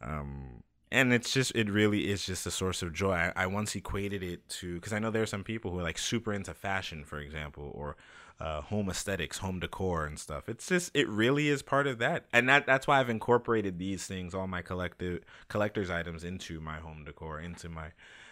Um, 0.00 0.62
and 0.90 1.12
it's 1.12 1.32
just 1.32 1.54
it 1.54 1.68
really 1.68 2.10
is 2.10 2.24
just 2.24 2.46
a 2.46 2.50
source 2.50 2.82
of 2.82 2.92
joy. 2.92 3.12
I, 3.12 3.32
I 3.36 3.46
once 3.46 3.74
equated 3.74 4.22
it 4.22 4.48
to 4.60 4.74
because 4.74 4.92
I 4.92 4.98
know 4.98 5.10
there 5.10 5.22
are 5.22 5.26
some 5.26 5.44
people 5.44 5.70
who 5.70 5.78
are 5.80 5.82
like 5.82 5.98
super 5.98 6.32
into 6.32 6.54
fashion, 6.54 7.04
for 7.04 7.18
example, 7.18 7.70
or 7.74 7.96
uh, 8.40 8.60
home 8.62 8.88
aesthetics, 8.88 9.38
home 9.38 9.60
decor, 9.60 10.06
and 10.06 10.18
stuff. 10.18 10.48
It's 10.48 10.68
just 10.68 10.90
it 10.94 11.08
really 11.08 11.48
is 11.48 11.62
part 11.62 11.86
of 11.86 11.98
that, 11.98 12.26
and 12.32 12.48
that 12.48 12.66
that's 12.66 12.86
why 12.86 13.00
I've 13.00 13.10
incorporated 13.10 13.78
these 13.78 14.06
things, 14.06 14.34
all 14.34 14.46
my 14.46 14.62
collective 14.62 15.24
collectors 15.48 15.90
items, 15.90 16.24
into 16.24 16.60
my 16.60 16.78
home 16.78 17.04
decor, 17.04 17.40
into 17.40 17.68
my 17.68 17.88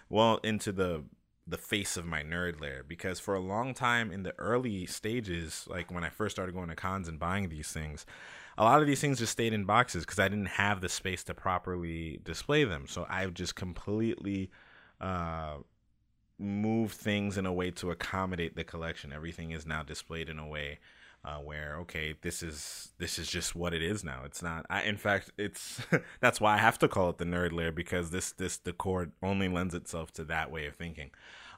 well, 0.09 0.39
into 0.45 0.73
the 0.73 1.05
the 1.47 1.59
face 1.59 1.97
of 1.97 2.07
my 2.07 2.23
nerd 2.23 2.61
lair 2.61 2.85
because 2.87 3.19
for 3.19 3.35
a 3.35 3.41
long 3.41 3.75
time 3.75 4.13
in 4.13 4.23
the 4.23 4.35
early 4.39 4.87
stages 4.87 5.67
like 5.69 5.91
when 5.91 6.05
i 6.05 6.09
first 6.09 6.37
started 6.37 6.55
going 6.55 6.69
to 6.69 6.77
cons 6.77 7.09
and 7.09 7.19
buying 7.19 7.49
these 7.49 7.73
things 7.73 8.07
a 8.59 8.65
lot 8.65 8.81
of 8.81 8.87
these 8.87 9.01
things 9.01 9.19
just 9.19 9.33
stayed 9.33 9.53
in 9.53 9.65
boxes 9.65 10.05
because 10.05 10.19
i 10.19 10.29
didn't 10.29 10.47
have 10.47 10.81
the 10.81 10.89
space 10.89 11.25
to 11.25 11.35
properly 11.35 12.21
display 12.23 12.65
them. 12.65 12.87
So 12.87 13.07
i've 13.09 13.35
just 13.35 13.57
completely 13.57 14.51
uh, 15.01 15.57
moved 16.39 16.95
things 16.95 17.39
in 17.39 17.47
a 17.47 17.53
way 17.53 17.71
to 17.71 17.91
accommodate 17.91 18.57
the 18.57 18.65
collection. 18.65 19.13
Everything 19.13 19.51
is 19.51 19.67
now 19.67 19.83
displayed 19.83 20.29
in 20.29 20.39
a 20.39 20.47
way 20.47 20.79
uh, 21.25 21.37
where 21.37 21.77
okay 21.81 22.15
this 22.23 22.43
is 22.43 22.93
this 22.99 23.19
is 23.19 23.29
just 23.29 23.55
what 23.55 23.73
it 23.73 23.83
is 23.83 24.03
now. 24.03 24.23
It's 24.25 24.43
not 24.43 24.67
I, 24.69 24.83
in 24.83 24.97
fact 24.97 25.31
it's 25.39 25.81
that's 26.21 26.41
why 26.41 26.55
i 26.55 26.59
have 26.59 26.79
to 26.81 26.89
call 26.89 27.11
it 27.11 27.19
the 27.19 27.25
nerd 27.25 27.53
lair 27.53 27.73
because 27.73 28.11
this 28.11 28.33
this 28.33 28.59
decor 28.59 29.09
only 29.23 29.49
lends 29.49 29.75
itself 29.75 30.13
to 30.15 30.25
that 30.25 30.51
way 30.51 30.67
of 30.67 30.75
thinking. 30.75 31.11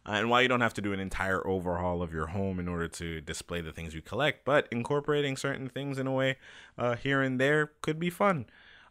Uh, 0.07 0.13
and 0.13 0.29
while 0.29 0.43
you 0.43 0.49
don't 0.49 0.61
have 0.61 0.75
to 0.75 0.83
do 0.83 0.93
an 0.93 1.01
entire 1.01 1.47
overhaul 1.47 2.03
of 2.03 2.13
your 2.13 2.27
home 2.27 2.61
in 2.61 2.69
order 2.69 2.87
to 2.87 3.23
display 3.23 3.63
the 3.63 3.73
things 3.73 3.95
you 3.95 4.03
collect 4.03 4.45
but 4.45 4.69
incorporating 4.71 5.35
certain 5.35 5.69
things 5.69 5.99
in 5.99 6.07
a 6.07 6.13
way 6.13 6.37
uh, 6.77 6.95
here 6.97 7.23
and 7.23 7.41
there 7.41 7.73
could 7.81 7.99
be 7.99 8.11
fun. 8.11 8.45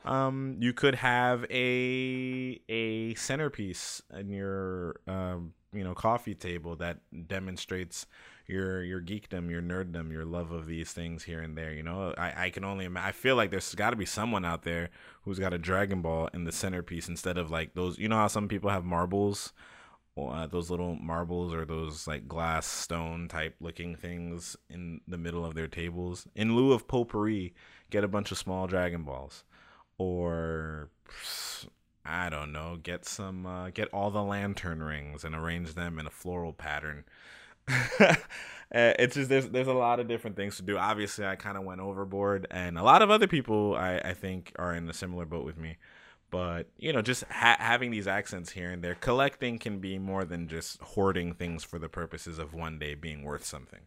Um, 0.05 0.57
you 0.59 0.73
could 0.73 0.95
have 0.95 1.45
a 1.49 2.59
a 2.67 3.13
centerpiece 3.15 4.01
in 4.13 4.29
your 4.29 4.99
um, 5.07 5.53
you 5.71 5.83
know 5.83 5.93
coffee 5.93 6.35
table 6.35 6.75
that 6.77 6.99
demonstrates 7.27 8.05
your 8.47 8.83
your 8.83 9.01
geekdom, 9.01 9.49
your 9.49 9.61
nerddom, 9.61 10.11
your 10.11 10.25
love 10.25 10.51
of 10.51 10.67
these 10.67 10.91
things 10.91 11.23
here 11.23 11.41
and 11.41 11.57
there. 11.57 11.73
You 11.73 11.83
know, 11.83 12.13
I, 12.17 12.45
I 12.45 12.49
can 12.49 12.63
only 12.63 12.87
I 12.95 13.11
feel 13.11 13.35
like 13.35 13.51
there's 13.51 13.73
got 13.75 13.91
to 13.91 13.95
be 13.95 14.05
someone 14.05 14.45
out 14.45 14.63
there 14.63 14.89
who's 15.23 15.39
got 15.39 15.53
a 15.53 15.57
Dragon 15.57 16.01
Ball 16.01 16.29
in 16.33 16.43
the 16.43 16.51
centerpiece 16.51 17.07
instead 17.07 17.37
of 17.37 17.51
like 17.51 17.73
those. 17.73 17.97
You 17.97 18.09
know 18.09 18.17
how 18.17 18.27
some 18.27 18.47
people 18.47 18.69
have 18.69 18.83
marbles, 18.83 19.53
uh, 20.17 20.47
those 20.47 20.69
little 20.69 20.95
marbles 20.95 21.53
or 21.53 21.65
those 21.65 22.05
like 22.05 22.27
glass 22.27 22.67
stone 22.67 23.27
type 23.27 23.55
looking 23.61 23.95
things 23.95 24.57
in 24.69 25.01
the 25.07 25.17
middle 25.17 25.45
of 25.45 25.55
their 25.55 25.67
tables. 25.67 26.27
In 26.35 26.55
lieu 26.55 26.73
of 26.73 26.87
potpourri, 26.87 27.53
get 27.89 28.03
a 28.03 28.09
bunch 28.09 28.31
of 28.31 28.37
small 28.37 28.67
Dragon 28.67 29.03
Balls, 29.03 29.45
or 29.97 30.89
I 32.05 32.29
don't 32.29 32.51
know, 32.51 32.77
get 32.81 33.05
some, 33.05 33.45
uh, 33.45 33.69
get 33.69 33.87
all 33.93 34.11
the 34.11 34.21
lantern 34.21 34.83
rings 34.83 35.23
and 35.23 35.33
arrange 35.33 35.75
them 35.75 35.97
in 35.97 36.05
a 36.05 36.11
floral 36.11 36.51
pattern 36.51 37.05
Uh, 37.69 38.15
it's 38.71 39.15
just 39.15 39.29
there's 39.29 39.49
there's 39.49 39.67
a 39.67 39.73
lot 39.73 39.99
of 39.99 40.07
different 40.07 40.35
things 40.35 40.57
to 40.57 40.63
do. 40.63 40.77
Obviously, 40.77 41.25
I 41.25 41.35
kind 41.35 41.57
of 41.57 41.63
went 41.63 41.81
overboard, 41.81 42.47
and 42.51 42.77
a 42.77 42.83
lot 42.83 43.01
of 43.01 43.11
other 43.11 43.27
people 43.27 43.75
I, 43.75 43.97
I 44.03 44.13
think 44.13 44.53
are 44.57 44.73
in 44.73 44.89
a 44.89 44.93
similar 44.93 45.25
boat 45.25 45.45
with 45.45 45.57
me. 45.57 45.77
But 46.33 46.67
you 46.77 46.91
know, 46.91 47.03
just 47.03 47.23
ha- 47.29 47.57
having 47.59 47.91
these 47.91 48.07
accents 48.07 48.51
here 48.51 48.71
and 48.71 48.83
there, 48.83 48.95
collecting 48.95 49.59
can 49.59 49.77
be 49.77 49.99
more 49.99 50.25
than 50.25 50.47
just 50.47 50.81
hoarding 50.81 51.35
things 51.35 51.63
for 51.63 51.77
the 51.77 51.89
purposes 51.89 52.39
of 52.39 52.55
one 52.55 52.79
day 52.79 52.95
being 52.95 53.23
worth 53.23 53.45
something. 53.45 53.81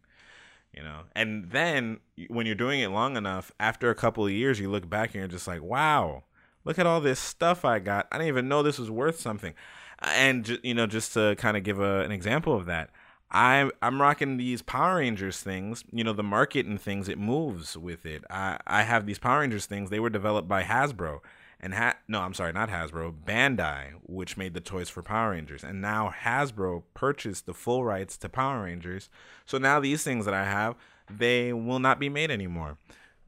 You 0.72 0.84
know, 0.84 1.00
and 1.16 1.50
then 1.50 1.98
when 2.28 2.46
you're 2.46 2.54
doing 2.54 2.80
it 2.80 2.90
long 2.90 3.16
enough, 3.16 3.50
after 3.58 3.90
a 3.90 3.94
couple 3.96 4.24
of 4.26 4.30
years, 4.30 4.60
you 4.60 4.70
look 4.70 4.88
back 4.88 5.08
and 5.08 5.16
you're 5.16 5.28
just 5.28 5.48
like, 5.48 5.62
wow, 5.62 6.22
look 6.64 6.78
at 6.78 6.86
all 6.86 7.00
this 7.00 7.18
stuff 7.18 7.64
I 7.64 7.78
got. 7.80 8.06
I 8.12 8.18
didn't 8.18 8.28
even 8.28 8.48
know 8.48 8.62
this 8.62 8.78
was 8.78 8.90
worth 8.90 9.18
something. 9.18 9.54
And 9.98 10.60
you 10.62 10.74
know, 10.74 10.86
just 10.86 11.14
to 11.14 11.34
kind 11.36 11.56
of 11.56 11.64
give 11.64 11.80
a, 11.80 12.02
an 12.02 12.12
example 12.12 12.54
of 12.54 12.66
that, 12.66 12.90
I 13.30 13.70
I'm 13.82 14.00
rocking 14.00 14.36
these 14.36 14.62
Power 14.62 14.96
Rangers 14.96 15.40
things. 15.40 15.84
You 15.92 16.04
know, 16.04 16.12
the 16.12 16.22
market 16.22 16.66
and 16.66 16.80
things 16.80 17.08
it 17.08 17.18
moves 17.18 17.76
with 17.76 18.06
it. 18.06 18.24
I 18.30 18.58
I 18.66 18.82
have 18.82 19.06
these 19.06 19.18
Power 19.18 19.40
Rangers 19.40 19.66
things. 19.66 19.90
They 19.90 20.00
were 20.00 20.10
developed 20.10 20.48
by 20.48 20.62
Hasbro 20.62 21.20
and 21.60 21.74
ha- 21.74 21.96
no, 22.06 22.20
I'm 22.20 22.34
sorry, 22.34 22.52
not 22.52 22.68
Hasbro, 22.68 23.14
Bandai, 23.26 23.92
which 24.02 24.36
made 24.36 24.54
the 24.54 24.60
toys 24.60 24.88
for 24.88 25.02
Power 25.02 25.30
Rangers, 25.30 25.64
and 25.64 25.80
now 25.80 26.12
Hasbro 26.22 26.82
purchased 26.94 27.46
the 27.46 27.54
full 27.54 27.84
rights 27.84 28.16
to 28.18 28.28
Power 28.28 28.64
Rangers. 28.64 29.08
So 29.46 29.58
now 29.58 29.80
these 29.80 30.02
things 30.02 30.26
that 30.26 30.34
I 30.34 30.44
have, 30.44 30.76
they 31.10 31.52
will 31.52 31.78
not 31.78 31.98
be 31.98 32.08
made 32.08 32.30
anymore. 32.30 32.78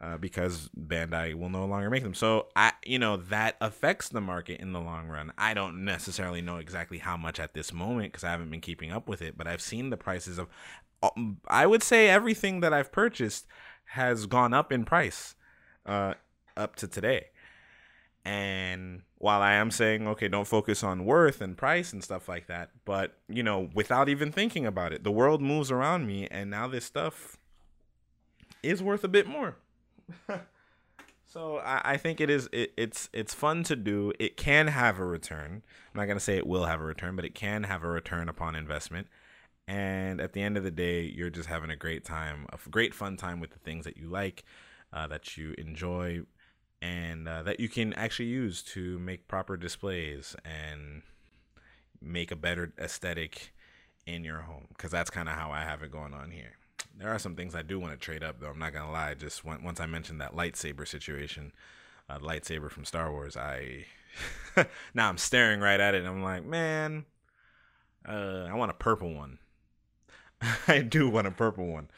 Uh, 0.00 0.16
because 0.16 0.70
Bandai 0.78 1.34
will 1.34 1.48
no 1.48 1.66
longer 1.66 1.90
make 1.90 2.04
them. 2.04 2.14
So 2.14 2.46
I, 2.54 2.72
you 2.84 3.00
know, 3.00 3.16
that 3.16 3.56
affects 3.60 4.08
the 4.08 4.20
market 4.20 4.60
in 4.60 4.72
the 4.72 4.80
long 4.80 5.08
run. 5.08 5.32
I 5.36 5.54
don't 5.54 5.84
necessarily 5.84 6.40
know 6.40 6.58
exactly 6.58 6.98
how 6.98 7.16
much 7.16 7.40
at 7.40 7.52
this 7.52 7.72
moment 7.72 8.12
because 8.12 8.22
I 8.22 8.30
haven't 8.30 8.48
been 8.48 8.60
keeping 8.60 8.92
up 8.92 9.08
with 9.08 9.20
it, 9.22 9.36
but 9.36 9.48
I've 9.48 9.60
seen 9.60 9.90
the 9.90 9.96
prices 9.96 10.38
of, 10.38 10.46
um, 11.02 11.38
I 11.48 11.66
would 11.66 11.82
say 11.82 12.08
everything 12.08 12.60
that 12.60 12.72
I've 12.72 12.92
purchased 12.92 13.48
has 13.86 14.26
gone 14.26 14.54
up 14.54 14.70
in 14.70 14.84
price, 14.84 15.34
uh, 15.84 16.14
up 16.56 16.76
to 16.76 16.86
today. 16.86 17.30
And 18.24 19.02
while 19.16 19.42
I 19.42 19.54
am 19.54 19.72
saying, 19.72 20.06
okay, 20.06 20.28
don't 20.28 20.46
focus 20.46 20.84
on 20.84 21.06
worth 21.06 21.40
and 21.40 21.56
price 21.56 21.92
and 21.92 22.04
stuff 22.04 22.28
like 22.28 22.46
that, 22.46 22.70
but 22.84 23.16
you 23.28 23.42
know, 23.42 23.68
without 23.74 24.08
even 24.08 24.30
thinking 24.30 24.64
about 24.64 24.92
it, 24.92 25.02
the 25.02 25.10
world 25.10 25.42
moves 25.42 25.72
around 25.72 26.06
me, 26.06 26.28
and 26.30 26.50
now 26.50 26.68
this 26.68 26.84
stuff 26.84 27.36
is 28.62 28.80
worth 28.80 29.02
a 29.02 29.08
bit 29.08 29.26
more. 29.26 29.56
so 31.26 31.58
I, 31.58 31.80
I, 31.84 31.96
think 31.96 32.20
it 32.20 32.30
is 32.30 32.48
it, 32.52 32.72
it's 32.76 33.08
it's 33.12 33.34
fun 33.34 33.62
to 33.64 33.76
do. 33.76 34.12
It 34.18 34.36
can 34.36 34.68
have 34.68 34.98
a 34.98 35.04
return. 35.04 35.62
I'm 35.94 36.00
not 36.00 36.06
gonna 36.06 36.20
say 36.20 36.36
it 36.36 36.46
will 36.46 36.64
have 36.64 36.80
a 36.80 36.84
return, 36.84 37.16
but 37.16 37.24
it 37.24 37.34
can 37.34 37.64
have 37.64 37.82
a 37.82 37.88
return 37.88 38.28
upon 38.28 38.54
investment. 38.54 39.08
And 39.66 40.20
at 40.20 40.32
the 40.32 40.42
end 40.42 40.56
of 40.56 40.64
the 40.64 40.70
day, 40.70 41.02
you're 41.02 41.28
just 41.28 41.48
having 41.48 41.70
a 41.70 41.76
great 41.76 42.04
time, 42.04 42.46
a 42.52 42.70
great 42.70 42.94
fun 42.94 43.16
time 43.18 43.38
with 43.38 43.50
the 43.50 43.58
things 43.58 43.84
that 43.84 43.98
you 43.98 44.08
like, 44.08 44.44
uh, 44.94 45.06
that 45.08 45.36
you 45.36 45.54
enjoy, 45.58 46.22
and 46.80 47.28
uh, 47.28 47.42
that 47.42 47.60
you 47.60 47.68
can 47.68 47.92
actually 47.92 48.28
use 48.28 48.62
to 48.62 48.98
make 48.98 49.28
proper 49.28 49.58
displays 49.58 50.34
and 50.44 51.02
make 52.00 52.30
a 52.30 52.36
better 52.36 52.72
aesthetic 52.78 53.52
in 54.06 54.24
your 54.24 54.40
home. 54.40 54.68
Because 54.70 54.90
that's 54.90 55.10
kind 55.10 55.28
of 55.28 55.34
how 55.34 55.50
I 55.50 55.64
have 55.64 55.82
it 55.82 55.92
going 55.92 56.14
on 56.14 56.30
here. 56.30 56.57
There 56.98 57.14
are 57.14 57.18
some 57.18 57.36
things 57.36 57.54
I 57.54 57.62
do 57.62 57.78
want 57.78 57.92
to 57.92 57.98
trade 57.98 58.24
up, 58.24 58.40
though. 58.40 58.48
I'm 58.48 58.58
not 58.58 58.72
gonna 58.72 58.90
lie. 58.90 59.14
Just 59.14 59.44
once 59.44 59.78
I 59.78 59.86
mentioned 59.86 60.20
that 60.20 60.34
lightsaber 60.34 60.86
situation, 60.86 61.52
uh, 62.10 62.18
lightsaber 62.18 62.70
from 62.70 62.84
Star 62.84 63.12
Wars, 63.12 63.36
I 63.36 63.86
now 64.94 65.08
I'm 65.08 65.18
staring 65.18 65.60
right 65.60 65.78
at 65.78 65.94
it, 65.94 65.98
and 65.98 66.08
I'm 66.08 66.24
like, 66.24 66.44
man, 66.44 67.04
uh, 68.06 68.48
I 68.50 68.54
want 68.54 68.72
a 68.72 68.74
purple 68.74 69.14
one. 69.14 69.38
I 70.68 70.80
do 70.80 71.08
want 71.08 71.28
a 71.28 71.30
purple 71.30 71.66
one, 71.66 71.88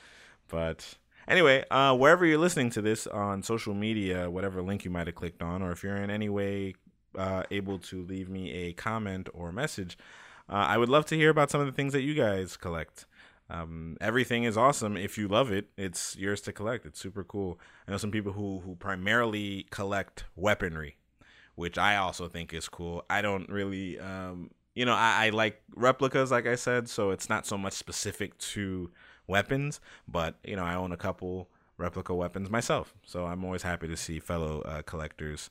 but 0.48 0.96
anyway, 1.26 1.64
uh, 1.70 1.96
wherever 1.96 2.26
you're 2.26 2.38
listening 2.38 2.68
to 2.70 2.82
this 2.82 3.06
on 3.06 3.42
social 3.42 3.72
media, 3.72 4.30
whatever 4.30 4.60
link 4.60 4.84
you 4.84 4.90
might 4.90 5.06
have 5.06 5.16
clicked 5.16 5.42
on, 5.42 5.62
or 5.62 5.72
if 5.72 5.82
you're 5.82 5.96
in 5.96 6.10
any 6.10 6.28
way 6.28 6.74
uh, 7.16 7.44
able 7.50 7.78
to 7.78 8.04
leave 8.04 8.28
me 8.28 8.52
a 8.52 8.74
comment 8.74 9.30
or 9.32 9.50
message, 9.50 9.96
uh, 10.50 10.56
I 10.56 10.76
would 10.76 10.90
love 10.90 11.06
to 11.06 11.16
hear 11.16 11.30
about 11.30 11.50
some 11.50 11.62
of 11.62 11.66
the 11.66 11.72
things 11.72 11.94
that 11.94 12.02
you 12.02 12.12
guys 12.14 12.58
collect. 12.58 13.06
Um, 13.50 13.96
everything 14.00 14.44
is 14.44 14.56
awesome 14.56 14.96
if 14.96 15.18
you 15.18 15.26
love 15.26 15.50
it. 15.50 15.68
It's 15.76 16.16
yours 16.16 16.40
to 16.42 16.52
collect. 16.52 16.86
It's 16.86 17.00
super 17.00 17.24
cool. 17.24 17.58
I 17.86 17.90
know 17.90 17.96
some 17.96 18.12
people 18.12 18.32
who 18.32 18.60
who 18.60 18.76
primarily 18.76 19.66
collect 19.70 20.24
weaponry, 20.36 20.96
which 21.56 21.76
I 21.76 21.96
also 21.96 22.28
think 22.28 22.54
is 22.54 22.68
cool. 22.68 23.04
I 23.10 23.22
don't 23.22 23.48
really, 23.48 23.98
um, 23.98 24.50
you 24.74 24.84
know, 24.84 24.94
I, 24.94 25.26
I 25.26 25.30
like 25.30 25.62
replicas, 25.74 26.30
like 26.30 26.46
I 26.46 26.54
said, 26.54 26.88
so 26.88 27.10
it's 27.10 27.28
not 27.28 27.44
so 27.44 27.58
much 27.58 27.72
specific 27.72 28.38
to 28.38 28.90
weapons, 29.26 29.80
but 30.06 30.36
you 30.44 30.54
know, 30.54 30.64
I 30.64 30.74
own 30.74 30.92
a 30.92 30.96
couple 30.96 31.48
replica 31.76 32.14
weapons 32.14 32.50
myself, 32.50 32.94
so 33.04 33.26
I'm 33.26 33.44
always 33.44 33.62
happy 33.62 33.88
to 33.88 33.96
see 33.96 34.20
fellow 34.20 34.60
uh, 34.62 34.82
collectors 34.82 35.50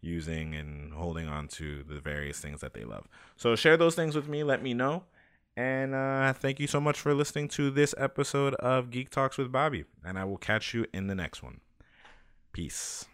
using 0.00 0.54
and 0.54 0.92
holding 0.92 1.28
on 1.28 1.48
to 1.48 1.82
the 1.82 2.00
various 2.00 2.40
things 2.40 2.60
that 2.60 2.74
they 2.74 2.84
love. 2.84 3.06
So 3.36 3.54
share 3.56 3.76
those 3.76 3.94
things 3.94 4.14
with 4.14 4.28
me. 4.28 4.42
Let 4.42 4.62
me 4.62 4.74
know. 4.74 5.04
And 5.56 5.94
uh, 5.94 6.34
thank 6.34 6.60
you 6.60 6.66
so 6.66 6.80
much 6.80 7.00
for 7.00 7.14
listening 7.14 7.48
to 7.48 7.70
this 7.70 7.94
episode 7.96 8.54
of 8.56 8.90
Geek 8.90 9.08
Talks 9.08 9.38
with 9.38 9.50
Bobby. 9.50 9.84
And 10.04 10.18
I 10.18 10.24
will 10.24 10.36
catch 10.36 10.74
you 10.74 10.86
in 10.92 11.06
the 11.06 11.14
next 11.14 11.42
one. 11.42 11.60
Peace. 12.52 13.06